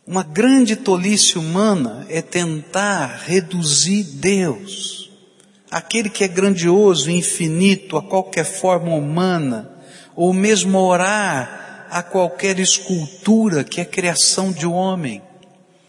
[0.05, 5.09] Uma grande tolice humana é tentar reduzir Deus,
[5.69, 9.69] aquele que é grandioso, infinito, a qualquer forma humana,
[10.15, 15.21] ou mesmo orar a qualquer escultura que é criação de homem.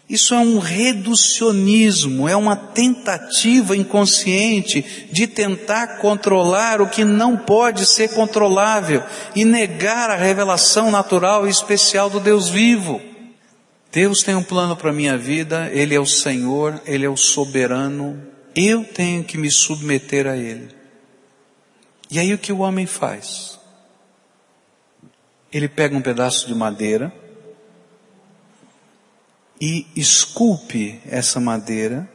[0.09, 7.85] Isso é um reducionismo, é uma tentativa inconsciente de tentar controlar o que não pode
[7.85, 9.03] ser controlável
[9.35, 12.99] e negar a revelação natural e especial do Deus vivo.
[13.91, 17.17] Deus tem um plano para a minha vida, Ele é o Senhor, Ele é o
[17.17, 18.19] soberano,
[18.55, 20.69] eu tenho que me submeter a Ele.
[22.09, 23.58] E aí o que o homem faz?
[25.51, 27.11] Ele pega um pedaço de madeira,
[29.59, 32.09] e esculpe essa madeira.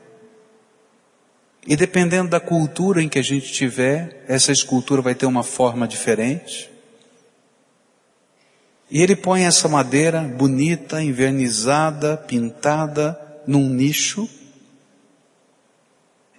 [1.67, 5.87] E dependendo da cultura em que a gente tiver, essa escultura vai ter uma forma
[5.87, 6.71] diferente.
[8.91, 14.29] E ele põe essa madeira bonita, invernizada, pintada, num nicho.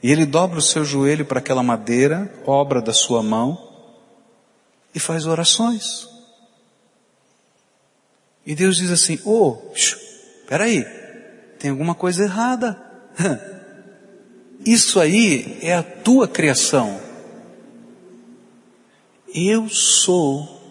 [0.02, 3.62] E ele dobra o seu joelho para aquela madeira, obra da sua mão,
[4.94, 6.15] e faz orações.
[8.46, 9.58] E Deus diz assim: Oh,
[10.48, 10.86] Peraí,
[11.58, 12.80] tem alguma coisa errada.
[14.66, 17.00] Isso aí é a tua criação.
[19.34, 20.62] Eu sou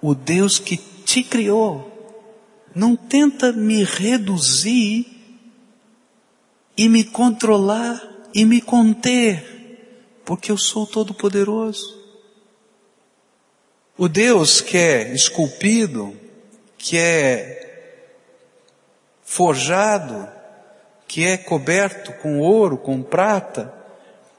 [0.00, 1.92] o Deus que te criou.
[2.74, 5.06] Não tenta me reduzir
[6.76, 11.96] e me controlar e me conter, porque eu sou todo-poderoso.
[13.96, 16.14] O Deus que é esculpido,
[16.86, 18.06] que é
[19.24, 20.28] forjado,
[21.08, 23.74] que é coberto com ouro, com prata,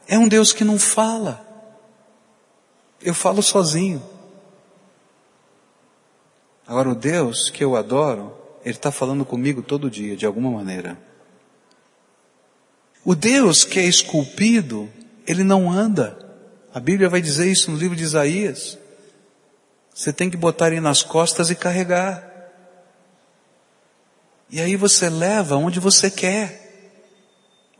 [0.07, 1.45] é um Deus que não fala.
[3.01, 4.01] Eu falo sozinho.
[6.65, 8.33] Agora, o Deus que eu adoro,
[8.63, 10.97] Ele está falando comigo todo dia, de alguma maneira.
[13.03, 14.89] O Deus que é esculpido,
[15.27, 16.17] Ele não anda.
[16.73, 18.77] A Bíblia vai dizer isso no livro de Isaías.
[19.93, 22.26] Você tem que botar ele nas costas e carregar.
[24.49, 26.65] E aí você leva onde você quer.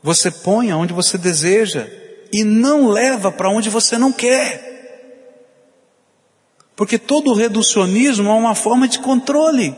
[0.02, 1.88] Você põe aonde você deseja.
[2.32, 4.66] E não leva para onde você não quer.
[6.76, 9.76] Porque todo reducionismo é uma forma de controle.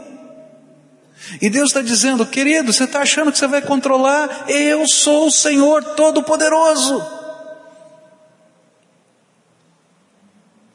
[1.41, 4.47] E Deus está dizendo, querido, você está achando que você vai controlar?
[4.49, 7.03] Eu sou o Senhor Todo-Poderoso.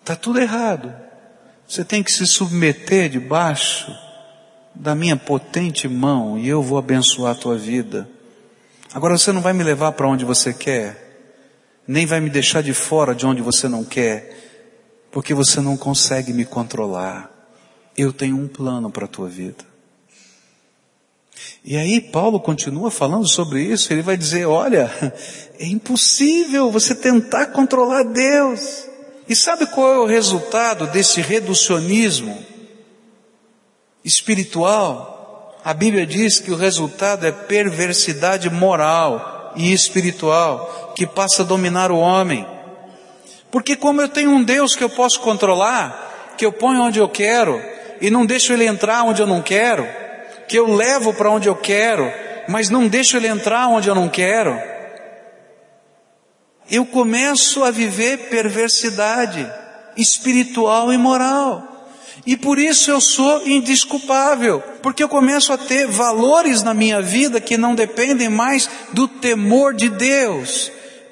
[0.01, 0.95] Está tudo errado.
[1.67, 4.04] Você tem que se submeter debaixo
[4.75, 8.07] da minha potente mão e eu vou abençoar a tua vida.
[8.93, 11.19] Agora você não vai me levar para onde você quer,
[11.87, 14.35] nem vai me deixar de fora de onde você não quer,
[15.11, 17.31] porque você não consegue me controlar.
[17.97, 19.63] Eu tenho um plano para a tua vida.
[21.63, 24.91] E aí Paulo continua falando sobre isso, ele vai dizer, olha,
[25.57, 28.87] é impossível você tentar controlar Deus.
[29.27, 32.54] E sabe qual é o resultado desse reducionismo
[34.05, 35.59] espiritual?
[35.65, 41.91] A Bíblia diz que o resultado é perversidade moral e espiritual que passa a dominar
[41.91, 42.45] o homem.
[43.49, 47.09] Porque como eu tenho um Deus que eu posso controlar, que eu ponho onde eu
[47.09, 47.59] quero
[47.99, 49.87] e não deixo ele entrar onde eu não quero,
[50.47, 52.11] que eu levo para onde eu quero,
[52.47, 54.55] mas não deixo ele entrar onde eu não quero,
[56.69, 59.51] eu começo a viver perversidade
[59.97, 61.74] espiritual e moral.
[62.25, 67.39] E por isso eu sou indisculpável, porque eu começo a ter valores na minha vida
[67.39, 70.71] que não dependem mais do temor de Deus,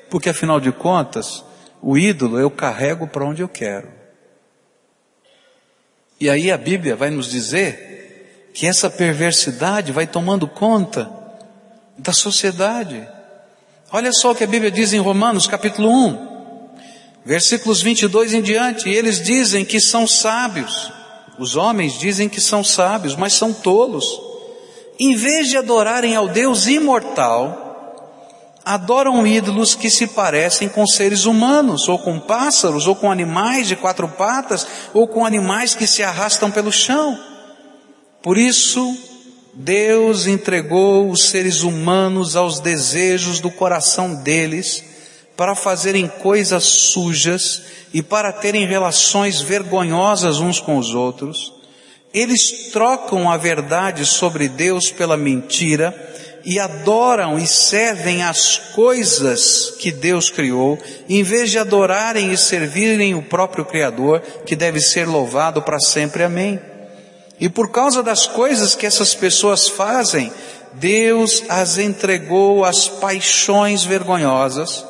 [0.10, 1.44] porque afinal de contas,
[1.82, 3.90] o ídolo eu carrego para onde eu quero.
[6.20, 11.12] E aí a Bíblia vai nos dizer que essa perversidade vai tomando conta
[11.98, 13.08] da sociedade.
[13.92, 16.70] Olha só o que a Bíblia diz em Romanos capítulo 1,
[17.24, 18.90] versículos 22 em diante.
[18.90, 20.92] Eles dizem que são sábios.
[21.38, 24.06] Os homens dizem que são sábios, mas são tolos.
[25.00, 27.64] Em vez de adorarem ao Deus imortal,
[28.64, 33.76] adoram ídolos que se parecem com seres humanos, ou com pássaros, ou com animais de
[33.76, 37.20] quatro patas, ou com animais que se arrastam pelo chão.
[38.22, 38.96] Por isso,
[39.54, 44.93] Deus entregou os seres humanos aos desejos do coração deles
[45.36, 47.64] para fazerem coisas sujas
[47.94, 51.54] e para terem relações vergonhosas uns com os outros.
[52.14, 55.94] Eles trocam a verdade sobre Deus pela mentira
[56.46, 60.78] e adoram e servem as coisas que Deus criou,
[61.08, 66.24] em vez de adorarem e servirem o próprio Criador, que deve ser louvado para sempre.
[66.24, 66.60] Amém.
[67.40, 70.32] E por causa das coisas que essas pessoas fazem,
[70.74, 74.86] Deus as entregou às paixões vergonhosas,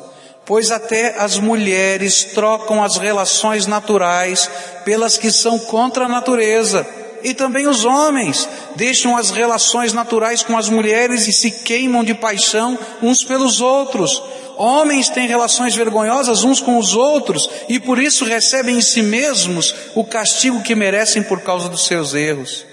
[0.46, 4.50] pois até as mulheres trocam as relações naturais
[4.84, 6.86] pelas que são contra a natureza.
[7.22, 12.12] E também os homens deixam as relações naturais com as mulheres e se queimam de
[12.12, 14.22] paixão uns pelos outros.
[14.58, 19.74] Homens têm relações vergonhosas uns com os outros e por isso recebem em si mesmos
[19.94, 22.66] o castigo que merecem por causa dos seus erros.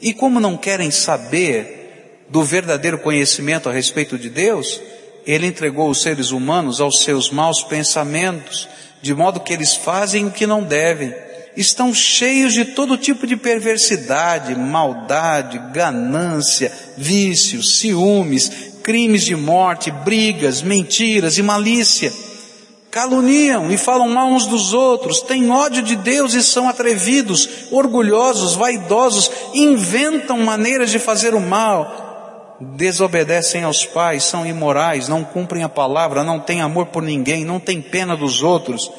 [0.00, 4.80] E como não querem saber do verdadeiro conhecimento a respeito de Deus,
[5.26, 8.68] Ele entregou os seres humanos aos seus maus pensamentos,
[9.00, 11.14] de modo que eles fazem o que não devem.
[11.56, 18.50] Estão cheios de todo tipo de perversidade, maldade, ganância, vícios, ciúmes,
[18.82, 22.12] crimes de morte, brigas, mentiras e malícia.
[22.90, 28.54] Caluniam e falam mal uns dos outros, têm ódio de Deus e são atrevidos, orgulhosos,
[28.54, 32.11] vaidosos, inventam maneiras de fazer o mal,
[32.62, 37.58] desobedecem aos pais, são imorais, não cumprem a palavra, não têm amor por ninguém, não
[37.58, 38.90] têm pena dos outros.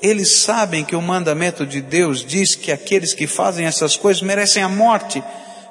[0.00, 4.62] Eles sabem que o mandamento de Deus diz que aqueles que fazem essas coisas merecem
[4.62, 5.22] a morte,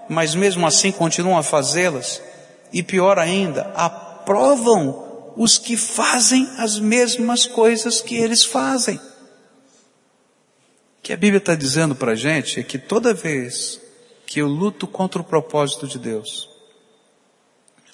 [0.09, 2.21] mas mesmo assim continuam a fazê-las
[2.71, 8.95] e pior ainda, aprovam os que fazem as mesmas coisas que eles fazem.
[8.95, 9.01] O
[11.03, 13.79] que a Bíblia está dizendo para a gente é que toda vez
[14.25, 16.56] que eu luto contra o propósito de Deus,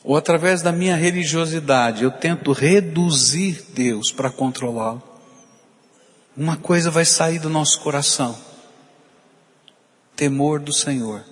[0.03, 5.01] ou através da minha religiosidade eu tento reduzir Deus para controlá-lo,
[6.35, 8.37] uma coisa vai sair do nosso coração:
[10.15, 11.23] temor do Senhor.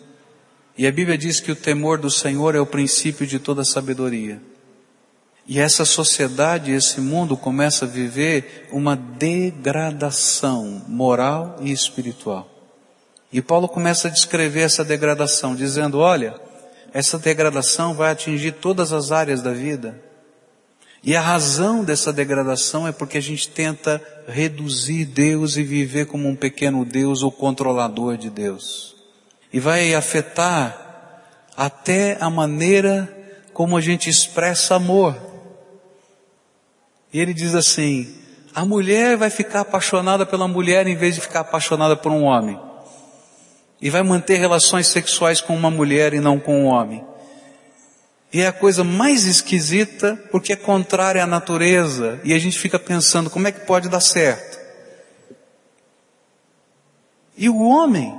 [0.78, 4.42] E a Bíblia diz que o temor do Senhor é o princípio de toda sabedoria.
[5.48, 12.48] E essa sociedade, esse mundo começa a viver uma degradação moral e espiritual.
[13.34, 16.36] E Paulo começa a descrever essa degradação, dizendo: olha,
[16.94, 20.00] essa degradação vai atingir todas as áreas da vida.
[21.04, 26.28] E a razão dessa degradação é porque a gente tenta reduzir Deus e viver como
[26.28, 28.92] um pequeno Deus ou controlador de Deus
[29.52, 31.22] e vai afetar
[31.58, 33.10] até a maneira
[33.54, 35.16] como a gente expressa amor.
[37.12, 38.16] E ele diz assim:
[38.56, 42.60] a mulher vai ficar apaixonada pela mulher em vez de ficar apaixonada por um homem.
[43.82, 47.04] E vai manter relações sexuais com uma mulher e não com um homem.
[48.32, 52.22] E é a coisa mais esquisita porque é contrária à natureza.
[52.24, 54.60] E a gente fica pensando como é que pode dar certo.
[57.36, 58.18] E o homem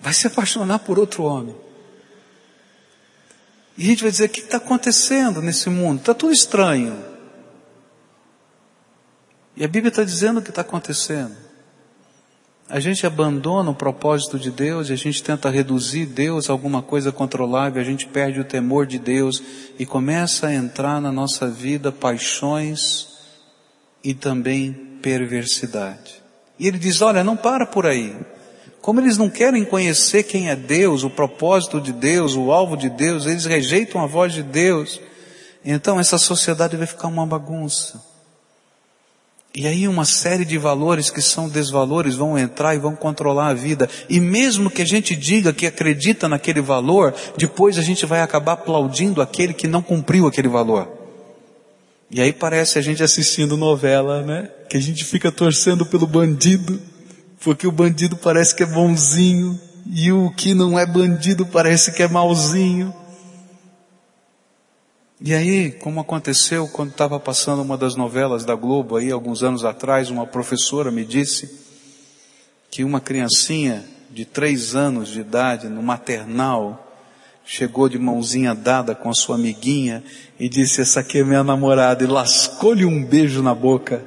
[0.00, 1.56] vai se apaixonar por outro homem.
[3.76, 6.00] E a gente vai dizer: o que está acontecendo nesse mundo?
[6.00, 7.04] Está tudo estranho.
[9.56, 11.49] E a Bíblia está dizendo o que está acontecendo.
[12.70, 16.80] A gente abandona o propósito de Deus e a gente tenta reduzir Deus a alguma
[16.80, 19.42] coisa controlável, a gente perde o temor de Deus
[19.76, 23.08] e começa a entrar na nossa vida paixões
[24.04, 26.22] e também perversidade.
[26.58, 28.16] E ele diz: olha, não para por aí.
[28.80, 32.88] Como eles não querem conhecer quem é Deus, o propósito de Deus, o alvo de
[32.88, 35.00] Deus, eles rejeitam a voz de Deus.
[35.64, 38.09] Então essa sociedade vai ficar uma bagunça.
[39.60, 43.52] E aí uma série de valores que são desvalores vão entrar e vão controlar a
[43.52, 43.90] vida.
[44.08, 48.52] E mesmo que a gente diga que acredita naquele valor, depois a gente vai acabar
[48.52, 50.88] aplaudindo aquele que não cumpriu aquele valor.
[52.10, 54.48] E aí parece a gente assistindo novela, né?
[54.66, 56.80] Que a gente fica torcendo pelo bandido,
[57.44, 59.60] porque o bandido parece que é bonzinho,
[59.92, 62.94] e o que não é bandido parece que é malzinho.
[65.22, 69.66] E aí, como aconteceu quando estava passando uma das novelas da Globo aí, alguns anos
[69.66, 71.60] atrás, uma professora me disse
[72.70, 76.90] que uma criancinha de três anos de idade, no maternal,
[77.44, 80.02] chegou de mãozinha dada com a sua amiguinha
[80.38, 84.02] e disse, essa aqui é minha namorada, e lascou-lhe um beijo na boca.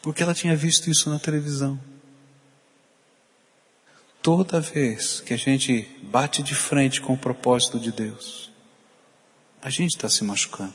[0.00, 1.89] Porque ela tinha visto isso na televisão.
[4.22, 8.52] Toda vez que a gente bate de frente com o propósito de Deus,
[9.62, 10.74] a gente está se machucando.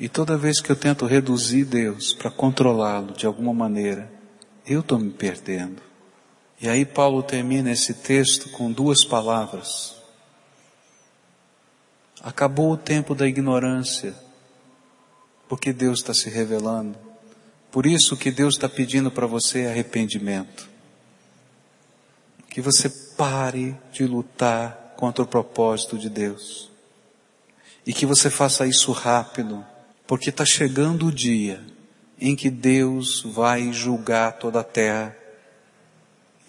[0.00, 4.10] E toda vez que eu tento reduzir Deus para controlá-lo de alguma maneira,
[4.66, 5.82] eu estou me perdendo.
[6.58, 9.94] E aí Paulo termina esse texto com duas palavras.
[12.22, 14.14] Acabou o tempo da ignorância,
[15.46, 16.98] porque Deus está se revelando.
[17.70, 20.77] Por isso que Deus está pedindo para você arrependimento
[22.50, 26.70] que você pare de lutar contra o propósito de Deus.
[27.86, 29.64] E que você faça isso rápido,
[30.06, 31.64] porque está chegando o dia
[32.20, 35.16] em que Deus vai julgar toda a terra.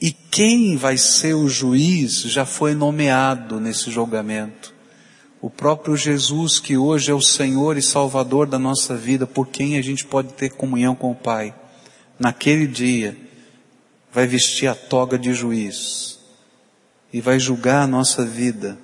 [0.02, 4.74] E quem vai ser o juiz já foi nomeado nesse julgamento.
[5.42, 9.78] O próprio Jesus, que hoje é o Senhor e Salvador da nossa vida, por quem
[9.78, 11.54] a gente pode ter comunhão com o Pai.
[12.18, 13.16] Naquele dia,
[14.12, 16.20] vai vestir a toga de juiz
[17.12, 18.78] e vai julgar a nossa vida,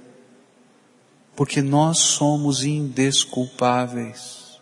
[1.35, 4.59] porque nós somos indesculpáveis.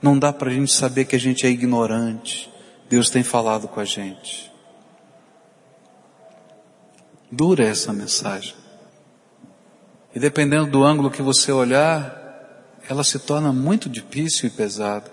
[0.00, 2.50] Não dá para a gente saber que a gente é ignorante.
[2.88, 4.50] Deus tem falado com a gente.
[7.30, 8.54] Dura essa mensagem.
[10.14, 12.18] E dependendo do ângulo que você olhar,
[12.88, 15.11] ela se torna muito difícil e pesada.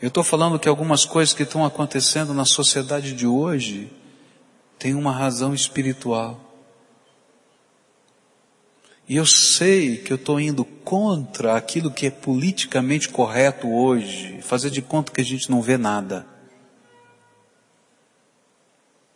[0.00, 3.92] Eu estou falando que algumas coisas que estão acontecendo na sociedade de hoje
[4.78, 6.40] têm uma razão espiritual.
[9.06, 14.70] E eu sei que eu estou indo contra aquilo que é politicamente correto hoje, fazer
[14.70, 16.26] de conta que a gente não vê nada.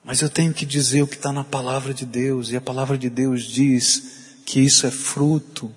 [0.04, 2.98] Mas eu tenho que dizer o que está na palavra de Deus, e a palavra
[2.98, 5.74] de Deus diz que isso é fruto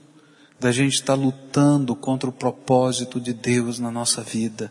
[0.60, 4.70] da gente estar tá lutando contra o propósito de Deus na nossa vida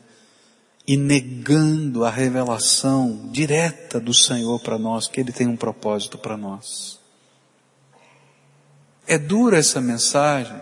[0.86, 6.36] e negando a revelação direta do Senhor para nós, que Ele tem um propósito para
[6.36, 7.00] nós.
[9.06, 10.60] É dura essa mensagem,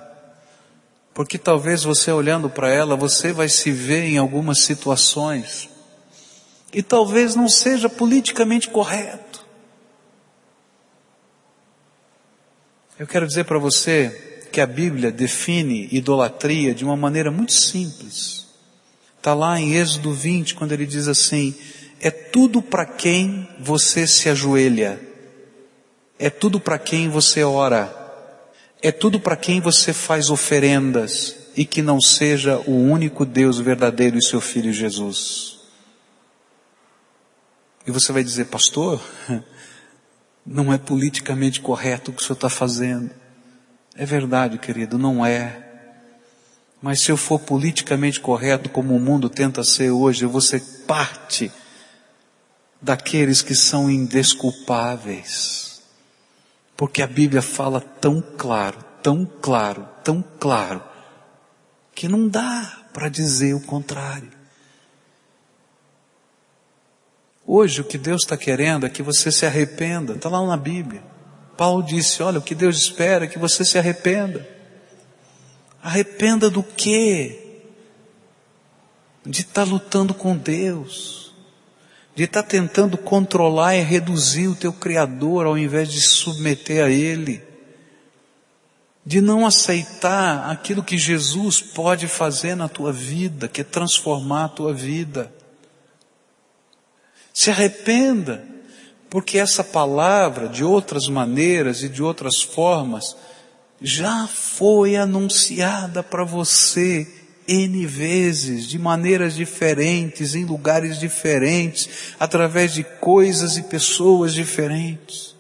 [1.12, 5.68] porque talvez você olhando para ela, você vai se ver em algumas situações,
[6.72, 9.44] e talvez não seja politicamente correto.
[12.98, 18.43] Eu quero dizer para você que a Bíblia define idolatria de uma maneira muito simples.
[19.24, 21.54] Está lá em Êxodo 20, quando ele diz assim:
[21.98, 25.00] é tudo para quem você se ajoelha,
[26.18, 27.90] é tudo para quem você ora,
[28.82, 34.18] é tudo para quem você faz oferendas e que não seja o único Deus verdadeiro
[34.18, 35.58] e seu Filho Jesus.
[37.86, 39.02] E você vai dizer, pastor,
[40.44, 43.10] não é politicamente correto o que o senhor está fazendo.
[43.96, 45.63] É verdade, querido, não é.
[46.84, 50.60] Mas se eu for politicamente correto, como o mundo tenta ser hoje, eu vou ser
[50.86, 51.50] parte
[52.78, 55.82] daqueles que são indesculpáveis.
[56.76, 60.84] Porque a Bíblia fala tão claro, tão claro, tão claro,
[61.94, 64.28] que não dá para dizer o contrário.
[67.46, 71.02] Hoje o que Deus está querendo é que você se arrependa, está lá na Bíblia.
[71.56, 74.53] Paulo disse: Olha, o que Deus espera é que você se arrependa.
[75.84, 77.60] Arrependa do quê?
[79.22, 81.34] De estar tá lutando com Deus,
[82.14, 86.88] de estar tá tentando controlar e reduzir o teu Criador ao invés de submeter a
[86.88, 87.42] Ele.
[89.06, 94.48] de não aceitar aquilo que Jesus pode fazer na tua vida, que é transformar a
[94.48, 95.30] tua vida.
[97.34, 98.42] Se arrependa,
[99.10, 103.14] porque essa palavra, de outras maneiras e de outras formas,
[103.84, 107.06] já foi anunciada para você
[107.46, 115.36] N vezes, de maneiras diferentes, em lugares diferentes, através de coisas e pessoas diferentes.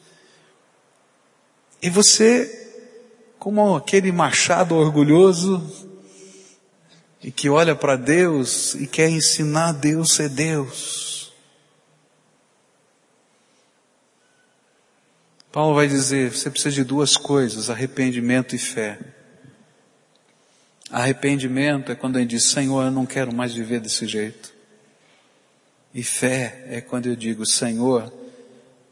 [1.80, 2.60] E você
[3.38, 5.62] como aquele machado orgulhoso
[7.22, 11.13] e que olha para Deus e quer ensinar Deus a ser Deus.
[15.54, 18.98] Paulo vai dizer, você precisa de duas coisas, arrependimento e fé.
[20.90, 24.52] Arrependimento é quando gente diz, Senhor, eu não quero mais viver desse jeito.
[25.94, 28.12] E fé é quando eu digo, Senhor,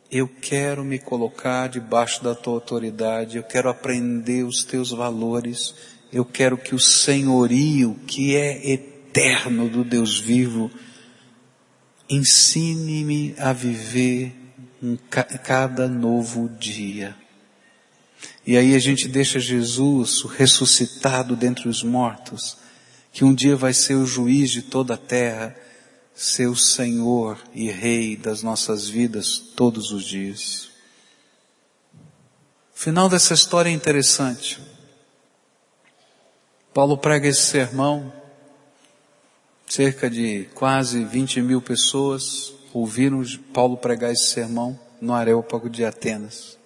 [0.09, 5.75] eu quero me colocar debaixo da tua autoridade, eu quero aprender os teus valores,
[6.13, 10.71] eu quero que o senhorio, que é eterno do Deus vivo,
[12.09, 14.42] ensine-me a viver
[14.83, 17.17] um, cada novo dia.
[18.45, 22.57] E aí a gente deixa Jesus, o ressuscitado dentre os mortos,
[23.13, 25.55] que um dia vai ser o juiz de toda a terra,
[26.15, 30.71] seu Senhor e Rei das nossas vidas todos os dias.
[32.75, 34.61] O final dessa história é interessante.
[36.75, 38.13] Paulo prega esse sermão,
[39.69, 46.59] cerca de quase 20 mil pessoas ouviram Paulo pregar esse sermão no Areópago de Atenas.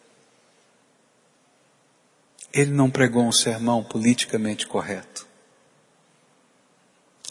[2.52, 5.26] Ele não pregou um sermão politicamente correto.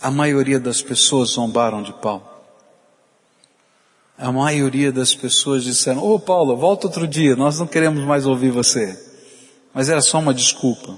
[0.01, 2.29] A maioria das pessoas zombaram de Paulo.
[4.17, 8.25] A maioria das pessoas disseram, ô oh, Paulo, volta outro dia, nós não queremos mais
[8.25, 8.97] ouvir você.
[9.73, 10.97] Mas era só uma desculpa.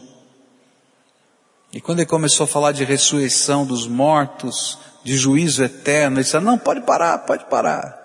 [1.78, 6.40] E quando ele começou a falar de ressurreição dos mortos, de juízo eterno, ele disse,
[6.40, 7.96] não, pode parar, pode parar.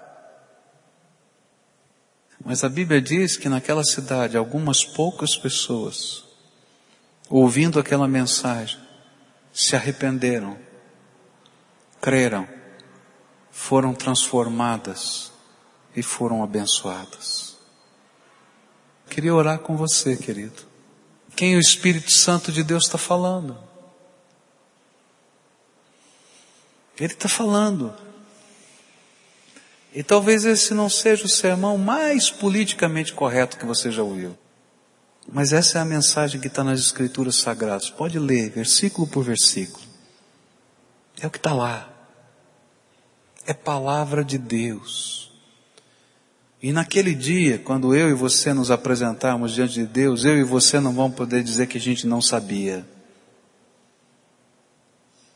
[2.45, 6.23] Mas a Bíblia diz que naquela cidade, algumas poucas pessoas,
[7.31, 8.79] ouvindo aquela mensagem,
[9.55, 10.59] se arrependeram
[11.99, 12.47] creram,
[13.51, 15.33] foram transformadas
[15.97, 17.57] e foram abençoadas.
[19.09, 20.72] Queria orar com você, querido.
[21.35, 23.57] Quem o Espírito Santo de Deus está falando?
[26.99, 27.95] Ele está falando.
[29.95, 34.39] E talvez esse não seja o sermão mais politicamente correto que você já ouviu.
[35.29, 37.91] Mas essa é a mensagem que está nas Escrituras Sagradas.
[37.91, 39.85] Pode ler, versículo por versículo.
[41.21, 41.93] É o que está lá
[43.47, 45.32] é palavra de Deus.
[46.63, 50.79] E naquele dia, quando eu e você nos apresentarmos diante de Deus, eu e você
[50.79, 52.87] não vamos poder dizer que a gente não sabia.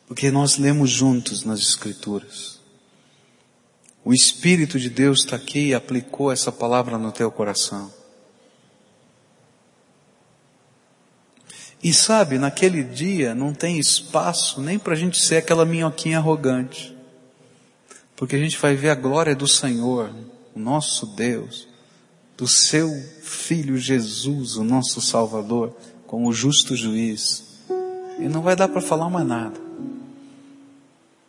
[0.06, 2.60] Porque nós lemos juntos nas Escrituras.
[4.04, 7.92] O Espírito de Deus está aqui e aplicou essa palavra no teu coração.
[11.82, 16.96] E sabe, naquele dia não tem espaço nem para a gente ser aquela minhoquinha arrogante.
[18.14, 20.14] Porque a gente vai ver a glória do Senhor,
[20.56, 21.68] o nosso Deus,
[22.36, 22.90] do seu
[23.22, 25.76] Filho Jesus, o nosso Salvador,
[26.06, 27.44] como justo juiz.
[28.18, 29.60] E não vai dar para falar mais nada.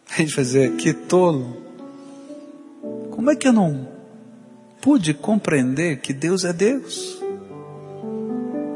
[0.10, 1.58] A gente vai dizer, que tolo.
[3.12, 3.88] Como é que eu não
[4.82, 7.22] pude compreender que Deus é Deus?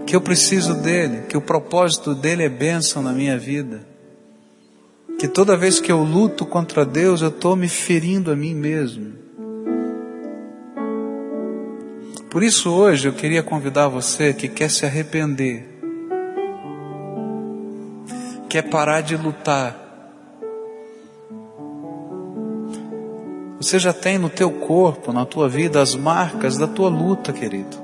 [0.05, 3.89] Que eu preciso dele, que o propósito dele é bênção na minha vida
[5.21, 9.20] que toda vez que eu luto contra Deus, eu estou me ferindo a mim mesmo.
[12.31, 15.67] Por isso hoje eu queria convidar você que quer se arrepender,
[18.47, 19.75] quer parar de lutar.
[23.57, 27.77] Você já tem no teu corpo, na tua vida, as marcas da tua luta, querido.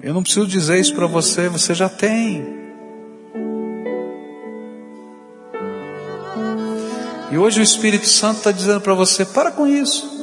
[0.00, 2.56] Eu não preciso dizer isso para você, você já tem.
[7.32, 10.17] E hoje o Espírito Santo está dizendo para você: para com isso.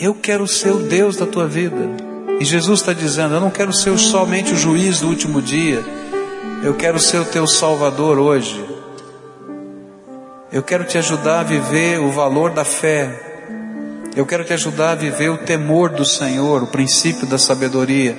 [0.00, 1.76] Eu quero ser o Deus da tua vida.
[2.38, 5.84] E Jesus está dizendo: eu não quero ser somente o juiz do último dia.
[6.62, 8.64] Eu quero ser o teu Salvador hoje.
[10.52, 13.26] Eu quero te ajudar a viver o valor da fé.
[14.14, 18.16] Eu quero te ajudar a viver o temor do Senhor, o princípio da sabedoria.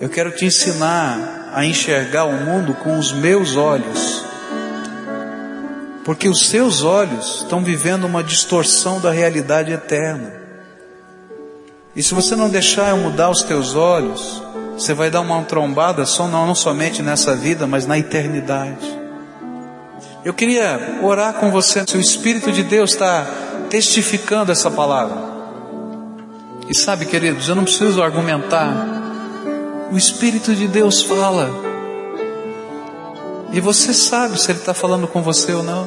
[0.00, 4.26] Eu quero te ensinar a enxergar o mundo com os meus olhos
[6.04, 10.45] porque os seus olhos estão vivendo uma distorção da realidade eterna.
[11.96, 14.42] E se você não deixar eu mudar os teus olhos,
[14.76, 18.86] Você vai dar uma trombada só não, não somente nessa vida, mas na eternidade.
[20.22, 23.24] Eu queria orar com você, se o Espírito de Deus está
[23.70, 25.16] testificando essa palavra.
[26.68, 28.86] E sabe, queridos, eu não preciso argumentar.
[29.90, 31.48] O Espírito de Deus fala.
[33.50, 35.86] E você sabe se Ele está falando com você ou não.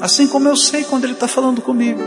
[0.00, 2.02] Assim como eu sei quando Ele está falando comigo.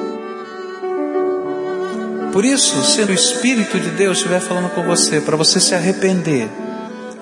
[2.31, 6.47] Por isso, se o Espírito de Deus estiver falando com você, para você se arrepender,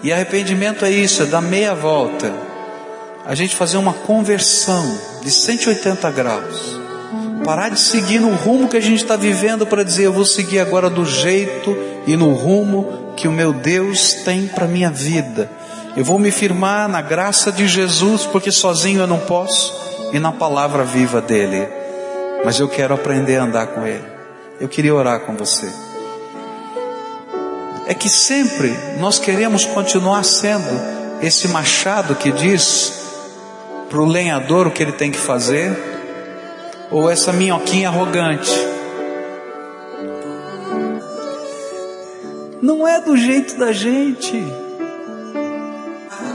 [0.03, 2.31] e arrependimento é isso, é dar meia volta,
[3.25, 4.85] a gente fazer uma conversão
[5.21, 6.79] de 180 graus,
[7.43, 10.59] parar de seguir no rumo que a gente está vivendo para dizer, eu vou seguir
[10.59, 15.49] agora do jeito e no rumo que o meu Deus tem para minha vida.
[15.97, 19.73] Eu vou me firmar na graça de Jesus, porque sozinho eu não posso,
[20.13, 21.67] e na palavra viva dele.
[22.45, 24.18] Mas eu quero aprender a andar com ele.
[24.59, 25.71] Eu queria orar com você.
[27.87, 30.69] É que sempre nós queremos continuar sendo
[31.21, 32.99] esse machado que diz
[33.89, 35.75] para o lenhador o que ele tem que fazer,
[36.91, 38.51] ou essa minhoquinha arrogante.
[42.61, 44.43] Não é do jeito da gente.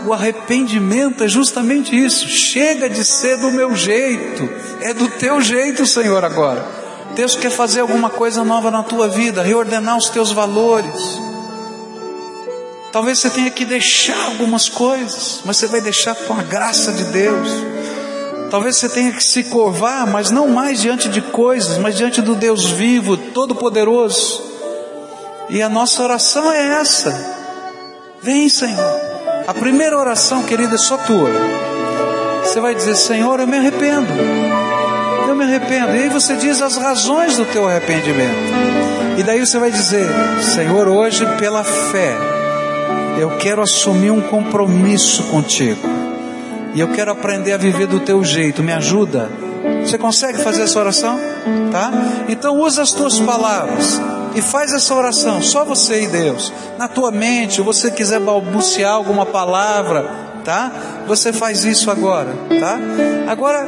[0.07, 2.27] O arrependimento é justamente isso.
[2.29, 4.49] Chega de ser do meu jeito,
[4.81, 6.74] é do teu jeito, Senhor, agora.
[7.15, 11.21] Deus quer fazer alguma coisa nova na tua vida, reordenar os teus valores.
[12.91, 17.05] Talvez você tenha que deixar algumas coisas, mas você vai deixar com a graça de
[17.05, 17.49] Deus.
[18.51, 22.35] Talvez você tenha que se curvar, mas não mais diante de coisas, mas diante do
[22.35, 24.43] Deus vivo, todo-poderoso.
[25.51, 27.12] E a nossa oração é essa.
[28.23, 29.01] Vem, Senhor.
[29.47, 31.31] A primeira oração, querida, é só tua.
[32.43, 34.43] Você vai dizer: Senhor, eu me arrependo
[35.35, 35.97] eu me arrependo.
[35.97, 39.18] E aí você diz as razões do teu arrependimento.
[39.18, 40.07] E daí você vai dizer:
[40.41, 42.16] Senhor, hoje pela fé,
[43.18, 45.80] eu quero assumir um compromisso contigo.
[46.74, 48.62] E eu quero aprender a viver do teu jeito.
[48.62, 49.28] Me ajuda.
[49.82, 51.18] Você consegue fazer essa oração?
[51.70, 51.91] Tá?
[52.28, 54.01] Então usa as tuas palavras
[54.35, 56.53] e faz essa oração, só você e Deus.
[56.76, 60.11] Na tua mente, você quiser balbuciar alguma palavra,
[60.45, 60.72] tá?
[61.07, 62.78] Você faz isso agora, tá?
[63.30, 63.66] Agora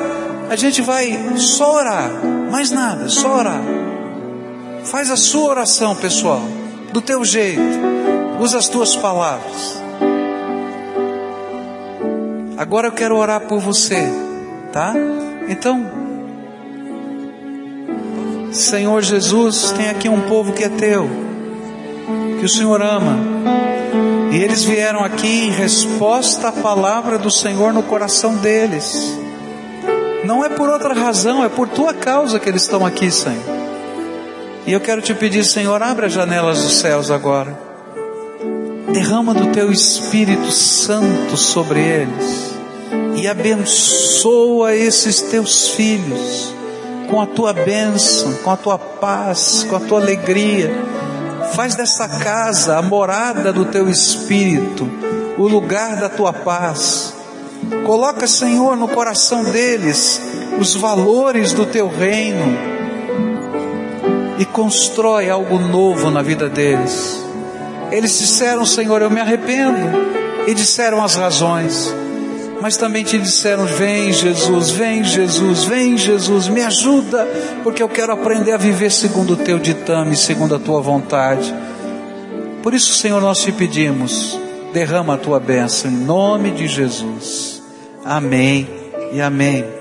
[0.49, 2.11] a gente vai só orar,
[2.51, 3.62] mais nada, só orar.
[4.84, 6.42] Faz a sua oração, pessoal,
[6.92, 7.61] do teu jeito.
[8.40, 9.82] Usa as tuas palavras.
[12.57, 14.09] Agora eu quero orar por você,
[14.72, 14.94] tá?
[15.49, 15.90] Então,
[18.53, 21.09] Senhor Jesus, tem aqui um povo que é teu,
[22.38, 23.18] que o Senhor ama.
[24.32, 29.18] E eles vieram aqui em resposta à palavra do Senhor no coração deles.
[30.26, 33.44] Não é por outra razão, é por tua causa que eles estão aqui, Senhor.
[34.66, 37.56] E eu quero te pedir, Senhor, abre as janelas dos céus agora.
[38.92, 42.56] Derrama do teu Espírito Santo sobre eles
[43.14, 46.52] e abençoa esses teus filhos
[47.08, 50.72] com a tua bênção, com a tua paz, com a tua alegria.
[51.54, 54.90] Faz dessa casa a morada do teu Espírito,
[55.38, 57.15] o lugar da tua paz.
[57.84, 60.20] Coloca, Senhor, no coração deles
[60.59, 62.57] os valores do teu reino
[64.38, 67.22] e constrói algo novo na vida deles.
[67.90, 71.92] Eles disseram, Senhor, eu me arrependo, e disseram as razões,
[72.61, 77.26] mas também te disseram: Vem, Jesus, vem, Jesus, vem, Jesus, me ajuda,
[77.62, 81.52] porque eu quero aprender a viver segundo o teu ditame, segundo a tua vontade.
[82.62, 84.38] Por isso, Senhor, nós te pedimos
[84.76, 87.62] derrama a tua bênção em nome de Jesus.
[88.04, 88.68] Amém
[89.10, 89.75] e amém.